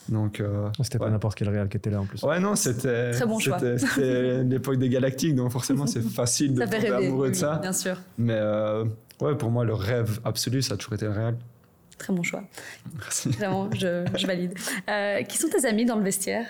[0.09, 1.05] Donc, euh, c'était ouais.
[1.05, 2.21] pas n'importe quel Real qui était là en plus.
[2.23, 3.11] Ouais, non, c'était.
[3.11, 3.57] Très bon choix.
[3.59, 7.59] C'était l'époque des Galactiques, donc forcément, c'est facile de tomber amoureux de ça.
[7.61, 7.97] Bien sûr.
[8.17, 8.83] Mais euh,
[9.21, 11.37] ouais, pour moi, le rêve absolu, ça a toujours été le Real.
[11.97, 12.43] Très bon choix.
[12.95, 13.29] Merci.
[13.29, 14.53] Vraiment, je, je valide.
[14.89, 16.47] Euh, qui sont tes amis dans le vestiaire?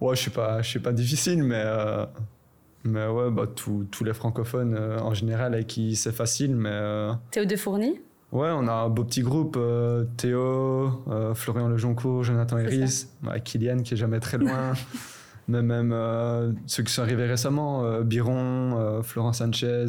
[0.00, 1.62] Ouais, je suis pas, je suis pas difficile, mais.
[1.64, 2.06] Euh,
[2.84, 6.56] mais ouais, bah, tous les francophones en général avec qui c'est facile.
[6.56, 8.00] Mais, Théo de Fourny?
[8.32, 9.56] Ouais, on a un beau petit groupe.
[9.58, 14.72] Euh, Théo, euh, Florian Lejoncourt, Jonathan Iris, ouais, Kylian qui est jamais très loin.
[15.48, 19.86] mais même euh, ceux qui sont arrivés récemment, Biron, Florent Sanchez,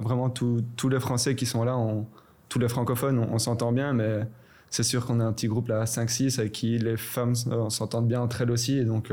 [0.00, 2.06] vraiment tous les Français qui sont là, on,
[2.50, 4.26] tous les francophones, on, on s'entend bien, mais
[4.68, 8.20] c'est sûr qu'on a un petit groupe là, 5-6, avec qui les femmes s'entendent bien
[8.20, 8.76] entre elles aussi.
[8.76, 9.10] Et donc,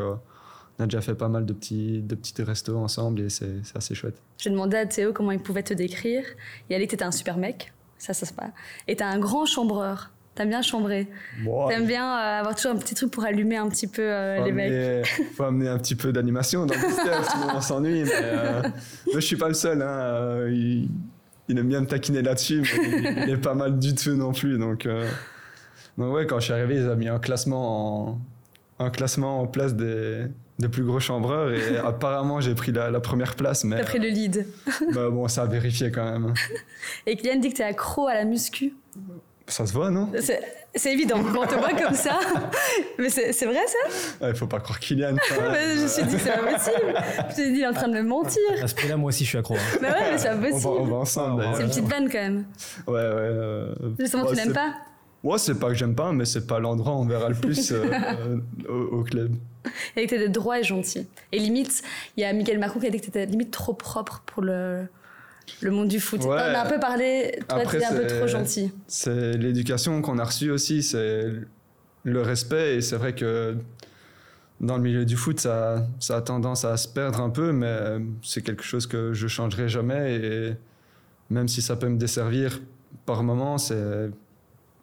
[0.79, 3.95] on a déjà fait pas mal de petits, de petits restos ensemble et c'est assez
[3.95, 4.21] chouette.
[4.37, 6.23] J'ai demandé à Théo comment il pouvait te décrire.
[6.69, 7.73] Il a dit que tu étais un super mec.
[7.97, 8.51] Ça, ça se passe.
[8.87, 10.11] Et t'as un grand chambreur.
[10.35, 11.07] T'aimes bien chambrer.
[11.43, 14.35] Bon, T'aimes bien euh, avoir toujours un petit truc pour allumer un petit peu euh,
[14.43, 15.07] les amener, mecs.
[15.35, 18.03] faut amener un petit peu d'animation dans le vestiaire, sinon on s'ennuie.
[18.03, 19.81] Mais euh, moi, je suis pas le seul.
[19.81, 20.47] Hein.
[20.49, 20.89] Il,
[21.47, 24.57] il, aime bien me taquiner là-dessus, mais il, est pas mal du tout non plus.
[24.57, 25.07] Donc, euh,
[25.97, 28.19] donc ouais, quand je suis arrivé, ils ont mis un classement en,
[28.79, 30.25] un classement en place des,
[30.59, 33.63] des plus gros chambreurs et apparemment j'ai pris la, la, première place.
[33.63, 34.45] Mais T'as pris le lead.
[34.93, 36.33] bah bon, ça a vérifié quand même.
[37.05, 38.73] Et Kylian dit que t'es accro à la muscu.
[39.47, 40.11] Ça se voit, non?
[40.19, 40.41] C'est
[40.85, 42.19] évident, quand on te voit comme ça.
[42.99, 44.17] Mais c'est vrai ça?
[44.21, 45.13] Il ouais, faut pas croire Kylian.
[45.51, 46.93] mais je me suis dit, c'est pas possible.
[47.17, 48.41] Je me suis dit, il est en train de me mentir.
[48.61, 49.55] À ce prix-là, moi aussi, je suis accro.
[49.55, 49.77] Hein.
[49.81, 50.67] Mais ouais, mais c'est pas possible.
[50.67, 51.47] On va, on va ensemble.
[51.55, 52.45] C'est une petite vanne quand même.
[52.85, 52.99] Ouais, ouais.
[53.01, 53.73] Euh...
[53.99, 54.73] Justement, ouais, tu n'aimes pas?
[55.23, 57.71] Ouais, c'est pas que j'aime pas, mais c'est pas l'endroit où on verra le plus
[57.71, 58.37] euh,
[58.69, 59.35] au, au, club.
[59.95, 61.07] Et que t'étais droit et gentil.
[61.31, 61.81] Et limite,
[62.15, 64.87] il y a Michael Macron qui a dit que t'étais limite trop propre pour le,
[65.61, 66.21] le monde du foot.
[66.21, 66.29] Ouais.
[66.29, 68.71] On a un peu parlé, toi t'étais un peu trop gentil.
[68.87, 71.25] C'est l'éducation qu'on a reçue aussi, c'est
[72.03, 72.75] le respect.
[72.75, 73.55] Et c'est vrai que
[74.59, 77.99] dans le milieu du foot, ça, ça a tendance à se perdre un peu, mais
[78.23, 80.15] c'est quelque chose que je changerai jamais.
[80.15, 80.53] Et
[81.29, 82.59] même si ça peut me desservir
[83.05, 84.09] par moment, c'est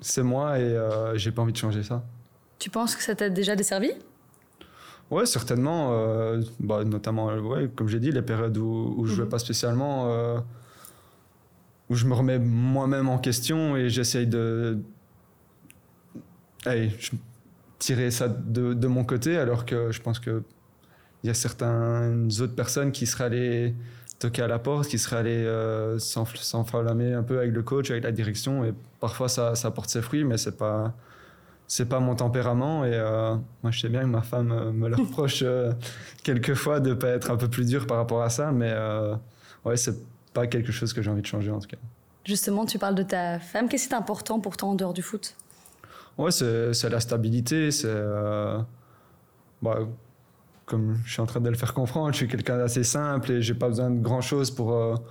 [0.01, 2.05] c'est moi et euh, j'ai pas envie de changer ça.
[2.59, 3.93] Tu penses que ça t'a déjà desservi?
[5.11, 5.91] Ouais, certainement.
[5.93, 9.31] Euh, bah, notamment, ouais, comme j'ai dit, les périodes où, où je jouais mm -hmm.
[9.31, 10.41] pas spécialement, euh,
[11.91, 14.79] où je me remets moi-même en question et j'essaye de.
[16.67, 17.11] Allez, je...
[17.79, 20.43] tirer ça de, de, mon côté, alors que je pense qu'il
[21.25, 23.75] y a certaines autres personnes qui seraient allées
[24.19, 28.05] toquer à la porte, qui seraient allées euh, s'enflammer un peu avec le coach, avec
[28.05, 28.65] la direction.
[28.65, 30.95] Et parfois, ça, ça porte ses fruits, mais c'est pas
[31.67, 34.89] c'est pas mon tempérament et euh, moi je sais bien que ma femme euh, me
[34.89, 35.73] le reproche euh,
[36.23, 39.15] quelquefois de pas être un peu plus dur par rapport à ça mais euh,
[39.65, 39.97] ouais c'est
[40.33, 41.77] pas quelque chose que j'ai envie de changer en tout cas.
[42.25, 43.69] Justement tu parles de ta femme.
[43.69, 45.37] Qu'est-ce qui est important pour toi en dehors du foot?
[46.19, 47.93] Ouais c'est la stabilité c'est
[49.63, 49.79] bah,
[50.67, 53.43] comme je suis en train de le faire comprendre je suis quelqu'un d'assez simple et
[53.43, 55.03] j'ai pas besoin de grand chose pour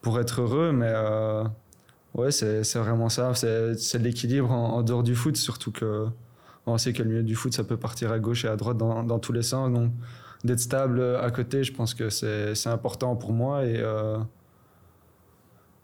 [0.00, 0.92] pour être heureux mais
[2.14, 3.32] Ouais, c'est vraiment ça.
[3.34, 6.06] C'est l'équilibre en, en, dehors du foot, surtout que
[6.66, 8.76] on sait que le milieu du foot, ça peut partir à gauche et à droite
[8.76, 9.72] dans, dans tous les sens.
[9.72, 9.92] Donc,
[10.44, 14.18] d'être stable à côté, je pense que c'est important pour moi et, euh,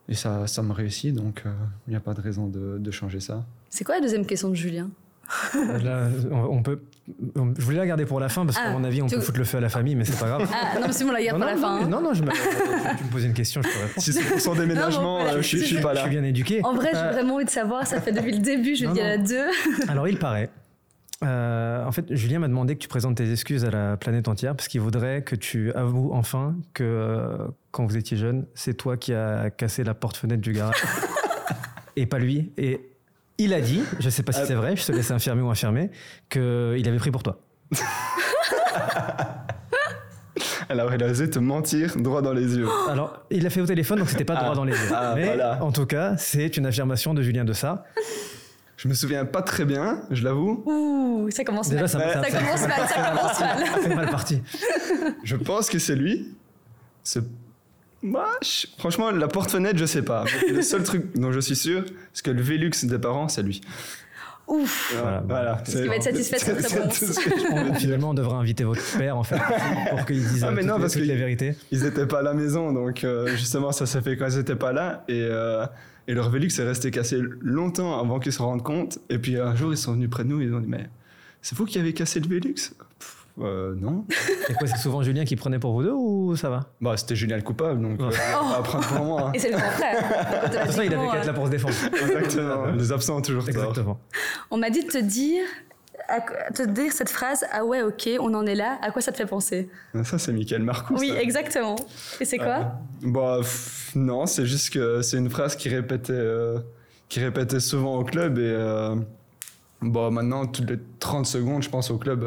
[0.08, 1.14] et ça, ça me réussit.
[1.14, 1.52] Donc, il euh,
[1.88, 3.44] n'y a pas de raison de, de changer ça.
[3.70, 4.90] C'est quoi la deuxième question de Julien?
[5.54, 6.80] Là, on, peut.
[7.07, 9.38] Je voulais la garder pour la fin parce qu'à ah, mon avis, on peut foutre
[9.38, 10.50] le feu à la famille, mais c'est pas grave.
[10.52, 11.76] Ah, non, mais c'est bon, la garde pour la fin.
[11.76, 11.88] Hein.
[11.88, 14.00] Non, non, je me, tu me posais une question, je peux répondre.
[14.02, 16.00] Si c'est pour son déménagement, euh, je, suis pas là.
[16.00, 16.64] Je suis bien éduqué.
[16.64, 19.00] En vrai, j'ai euh, vraiment envie de savoir, ça fait depuis le début, je dis
[19.00, 19.48] à la deux.
[19.88, 20.48] Alors, il paraît.
[21.22, 24.57] Euh, en fait, Julien m'a demandé que tu présentes tes excuses à la planète entière
[24.57, 27.36] parce qu'il voudrait que tu avoues enfin que
[27.70, 30.82] quand vous étiez jeune, c'est toi qui as cassé la porte-fenêtre du garage
[31.96, 32.52] et pas lui.
[32.59, 32.93] Et
[33.39, 35.51] il a dit, je ne sais pas si c'est vrai, je te laisse infirmer ou
[35.51, 35.91] infirmer,
[36.28, 37.41] qu'il avait pris pour toi.
[40.68, 42.68] Alors, il a osé te mentir droit dans les yeux.
[42.89, 44.57] Alors, il l'a fait au téléphone, donc c'était pas droit ah.
[44.57, 44.93] dans les yeux.
[44.93, 47.85] Ah, Mais en tout cas, c'est une affirmation de Julien de ça.
[48.76, 50.62] Je me souviens pas très bien, je l'avoue.
[50.66, 51.89] Ouh, ça commence mal.
[51.89, 53.64] Ça, ça, commence mal, ça commence mal.
[53.82, 54.43] C'est mal parti.
[55.22, 56.35] Je pense que c'est lui.
[57.03, 57.22] C'est
[58.05, 58.28] moi,
[58.78, 60.24] franchement, la porte-fenêtre, je sais pas.
[60.48, 63.62] le seul truc dont je suis sûr, c'est que le Velux des parents, c'est lui.
[64.46, 65.22] Ouf Voilà.
[65.26, 67.74] voilà Ce qui va être satisfait de.
[67.78, 69.40] Finalement, on devrait inviter votre père, en fait,
[69.88, 71.55] pour qu'il dise ah, mais non, parce que la vérité.
[71.72, 74.55] Ils n'étaient pas à la maison, donc euh, justement, ça s'est fait quand ils n'étaient
[74.55, 75.05] pas là.
[75.09, 75.64] Et, euh,
[76.07, 78.98] et leur Velux est resté cassé longtemps avant qu'ils se rendent compte.
[79.09, 80.90] Et puis un jour, ils sont venus près de nous, ils ont dit Mais
[81.40, 82.55] c'est vous qui avez cassé le Velux?
[83.41, 84.05] Euh, non.
[84.49, 86.61] Et quoi, c'est souvent Julien qui prenait pour vous deux ou ça va?
[86.80, 88.62] Bah, c'était Julien le coupable, donc euh, oh.
[88.62, 89.22] prendre pour moi.
[89.22, 89.32] Hein.
[89.35, 90.43] Et c'est le contraire.
[90.43, 91.74] De toute façon, il avait qu'à être là pour se défendre.
[91.93, 92.66] Exactement.
[92.66, 93.99] Les absents ont toujours Exactement.
[94.51, 95.45] On m'a dit de te dire,
[96.55, 98.78] te dire cette phrase Ah ouais, ok, on en est là.
[98.82, 99.68] À quoi ça te fait penser?
[100.05, 100.95] Ça, c'est Michael Marcou.
[100.97, 101.76] Oui, exactement.
[102.20, 102.76] Et c'est quoi?
[103.03, 103.41] Bah,
[103.97, 106.61] non, c'est juste que c'est une phrase qui répétait, euh,
[107.09, 108.95] qui répétait souvent au club et.
[109.82, 112.24] Bon, maintenant, toutes les 30 secondes, je pense au club,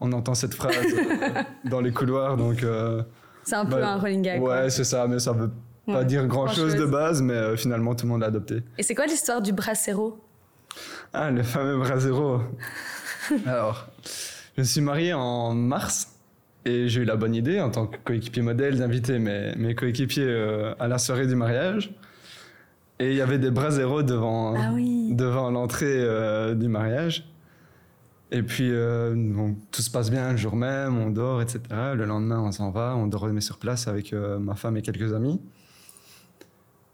[0.00, 2.36] on entend cette phrase euh, dans les couloirs.
[2.36, 3.02] Donc, euh,
[3.44, 4.42] c'est un peu bah, un running gag.
[4.42, 5.50] Ouais, c'est ça, mais ça veut
[5.86, 8.62] pas dire grand, chose, de base, mais euh, finalement tout le monde l'a adopté.
[8.76, 10.20] Et c'est quoi l'histoire du brasero
[11.14, 12.42] Ah, le fameux brasero.
[13.46, 13.88] Alors,
[14.56, 16.12] je me suis marié en mars
[16.66, 20.74] et j'ai eu la bonne idée en tant que coéquipier modèle d'inviter mes, mes coéquipiers
[20.78, 21.90] à la soirée du mariage.
[22.98, 26.04] Et il y avait des braseros devant, ah devant l'entrée
[26.54, 27.24] du mariage.
[28.30, 29.14] Et puis, euh,
[29.72, 31.60] tout se passe bien le jour même, on dort, etc.
[31.94, 35.14] Le lendemain, on s'en va, on dormait sur place avec euh, ma femme et quelques
[35.14, 35.40] amis.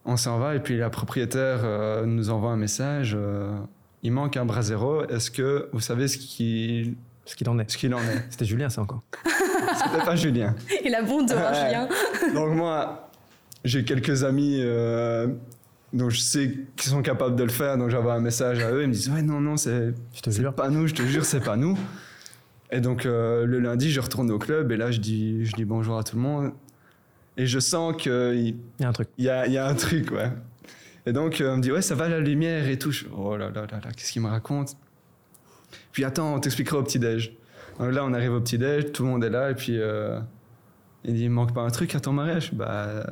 [0.04, 3.16] On s'en va, et puis la propriétaire euh, nous envoie un message.
[4.02, 5.04] il manque un brasero.
[5.08, 8.26] Est-ce que vous savez ce qu'il ce qu'il en est Ce qu'il en est?
[8.30, 9.02] C'était Julien, ça encore.
[9.24, 10.54] C'était pas Julien.
[10.84, 11.88] Il a bon dos, hein, Julien.
[12.34, 13.10] Donc moi,
[13.64, 14.62] j'ai quelques amis
[15.94, 18.82] donc je sais qu'ils sont capables de le faire, donc j'envoie un message à eux,
[18.82, 19.94] ils me disent ouais non non c'est
[20.56, 21.78] pas nous, je te jure c'est pas nous.
[22.72, 25.64] Et donc euh, le lundi je retourne au club et là je dis je dis
[25.64, 26.52] bonjour à tout le monde
[27.36, 29.08] et je sens que il y a un truc.
[29.18, 30.32] Il y a, y a un truc ouais.
[31.06, 32.92] Et donc euh, on me dit ouais ça va la lumière et tout.
[33.16, 34.76] oh là là là là qu'est-ce qu'il me raconte?
[35.92, 37.36] Puis attends on t'expliquera au petit déj.
[37.78, 40.18] Donc là on arrive au petit déj, tout le monde est là et puis euh,
[41.04, 42.52] il dit il manque pas un truc à ton mariage?
[42.54, 43.04] Bah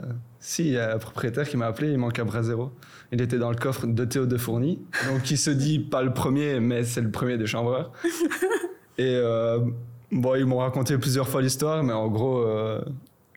[0.45, 2.73] si, il y a un propriétaire qui m'a appelé, il manque un bras zéro.
[3.13, 4.81] Il était dans le coffre de Théo de Fourny.
[5.09, 7.93] Donc il se dit pas le premier, mais c'est le premier des chambreurs.
[8.99, 9.61] Et euh,
[10.11, 12.81] bon, ils m'ont raconté plusieurs fois l'histoire, mais en gros, euh,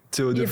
[0.10, 0.45] Théo, de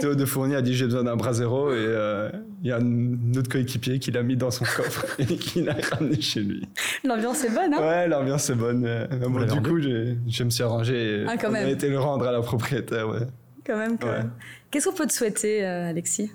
[0.00, 2.28] Théo, de Fourny a dit j'ai besoin d'un bras zéro et euh,
[2.62, 5.76] il y a un autre coéquipier qui l'a mis dans son coffre et qui l'a
[5.92, 6.66] ramené chez lui.
[7.04, 7.80] L'ambiance est bonne, hein?
[7.80, 8.82] Ouais, l'ambiance est bonne.
[8.82, 12.40] du coup, je me suis arrangé et ah, on a été le rendre à la
[12.40, 13.26] propriétaire, ouais
[13.70, 14.30] quand même.
[14.70, 16.30] Qu'est-ce qu'on peut te souhaiter, euh, Alexis?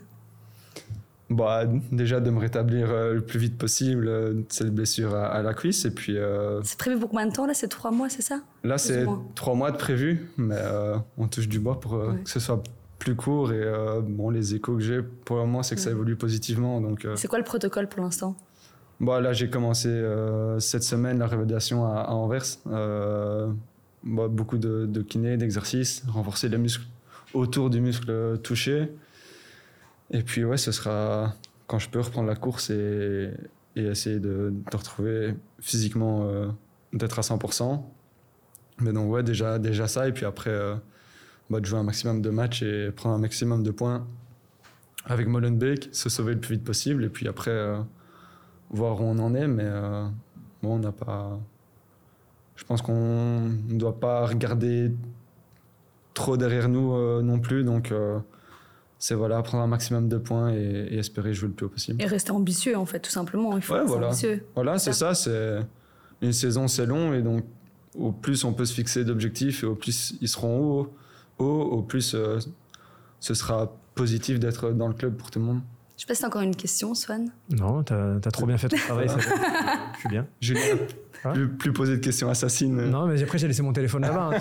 [1.29, 5.41] Bah, déjà de me rétablir euh, le plus vite possible euh, de cette blessure à,
[5.41, 6.17] la cuisse et puis
[6.63, 8.41] c'est prévu pour combien de temps là c'est trois mois c'est ça?
[8.63, 10.59] Là c'est trois mois de prévu mais
[11.17, 12.61] on touche du bois pour que ce soit
[12.99, 13.65] plus court et
[14.03, 17.27] bon les échos que j'ai pour le moment c'est que ça évolue positivement donc c'est
[17.27, 18.35] quoi le protocole pour l'instant?
[18.99, 19.89] Bah, là j'ai commencé
[20.59, 26.85] cette semaine la révalidation à, Anvers bah, beaucoup de, de kiné d'exercices renforcer les muscles
[27.33, 28.89] autour du muscle touché.
[30.11, 31.33] Et puis, ouais, ce sera
[31.67, 33.31] quand je peux reprendre la course et,
[33.75, 36.47] essayer de, retrouver physiquement, euh,
[36.93, 37.83] d'être à 100%.
[38.81, 40.07] Mais donc, ouais, déjà, déjà ça.
[40.07, 40.75] Et puis après, euh,
[41.49, 44.07] bah, de jouer un maximum de matchs et prendre un maximum de points
[45.05, 47.03] avec Molenbeek, se sauver le plus vite possible.
[47.03, 47.79] Et puis après, euh,
[48.69, 49.47] voir où on en est.
[49.47, 49.69] Mais
[50.63, 51.37] bon, on n'a pas.
[52.55, 54.91] Je pense qu'on ne doit pas regarder
[56.15, 57.63] trop derrière nous euh, non plus.
[57.63, 58.17] Donc, euh,
[58.97, 62.01] c'est voilà, prendre un maximum de points et, espérer jouer le plus haut possible.
[62.01, 63.55] Et rester ambitieux, en fait, tout simplement.
[63.55, 64.07] Il faut être voilà.
[64.07, 64.43] ambitieux.
[64.55, 65.13] Voilà, c'est ça.
[65.13, 65.59] c'est
[66.21, 67.13] une saison, c'est long.
[67.13, 67.45] Et donc,
[67.97, 70.93] au plus on peut se fixer d'objectifs et au plus ils seront hauts,
[71.39, 72.39] haut, au plus euh,
[73.19, 75.61] ce sera positif d'être dans le club pour tout le monde.
[75.95, 77.31] Je sais pas si t'as encore une question, Swan.
[77.49, 79.07] Non, t'as as trop bien fait ton travail.
[79.93, 80.27] Je suis bien.
[80.41, 80.59] Julien,
[81.25, 82.75] Hein plus, plus poser de questions assassines.
[82.89, 84.29] Non, mais après j'ai laissé mon téléphone là-bas.
[84.33, 84.39] Hein.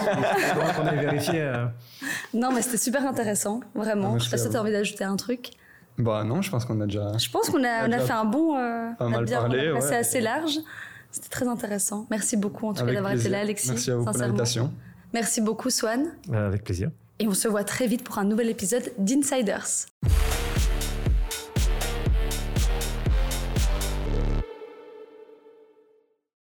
[0.82, 1.40] On a vérifié.
[1.42, 1.66] euh.
[2.32, 4.12] Non, mais c'était super intéressant, vraiment.
[4.12, 4.52] Merci je sais pas si vous.
[4.52, 5.50] t'as envie d'ajouter un truc.
[5.98, 7.16] Bah non, je pense qu'on a déjà.
[7.18, 8.56] Je pense qu'on a, on a fait un bon.
[8.56, 9.96] euh, pas mal bien, parlé, on a passé ouais.
[9.96, 10.58] assez large.
[11.10, 12.06] C'était très intéressant.
[12.10, 13.68] Merci beaucoup en tout cas d'avoir été là, Alexis.
[13.70, 14.72] Merci à vous pour l'invitation.
[15.12, 16.06] Merci beaucoup, Swan.
[16.32, 16.90] Euh, avec plaisir.
[17.20, 19.86] Et on se voit très vite pour un nouvel épisode d'Insiders.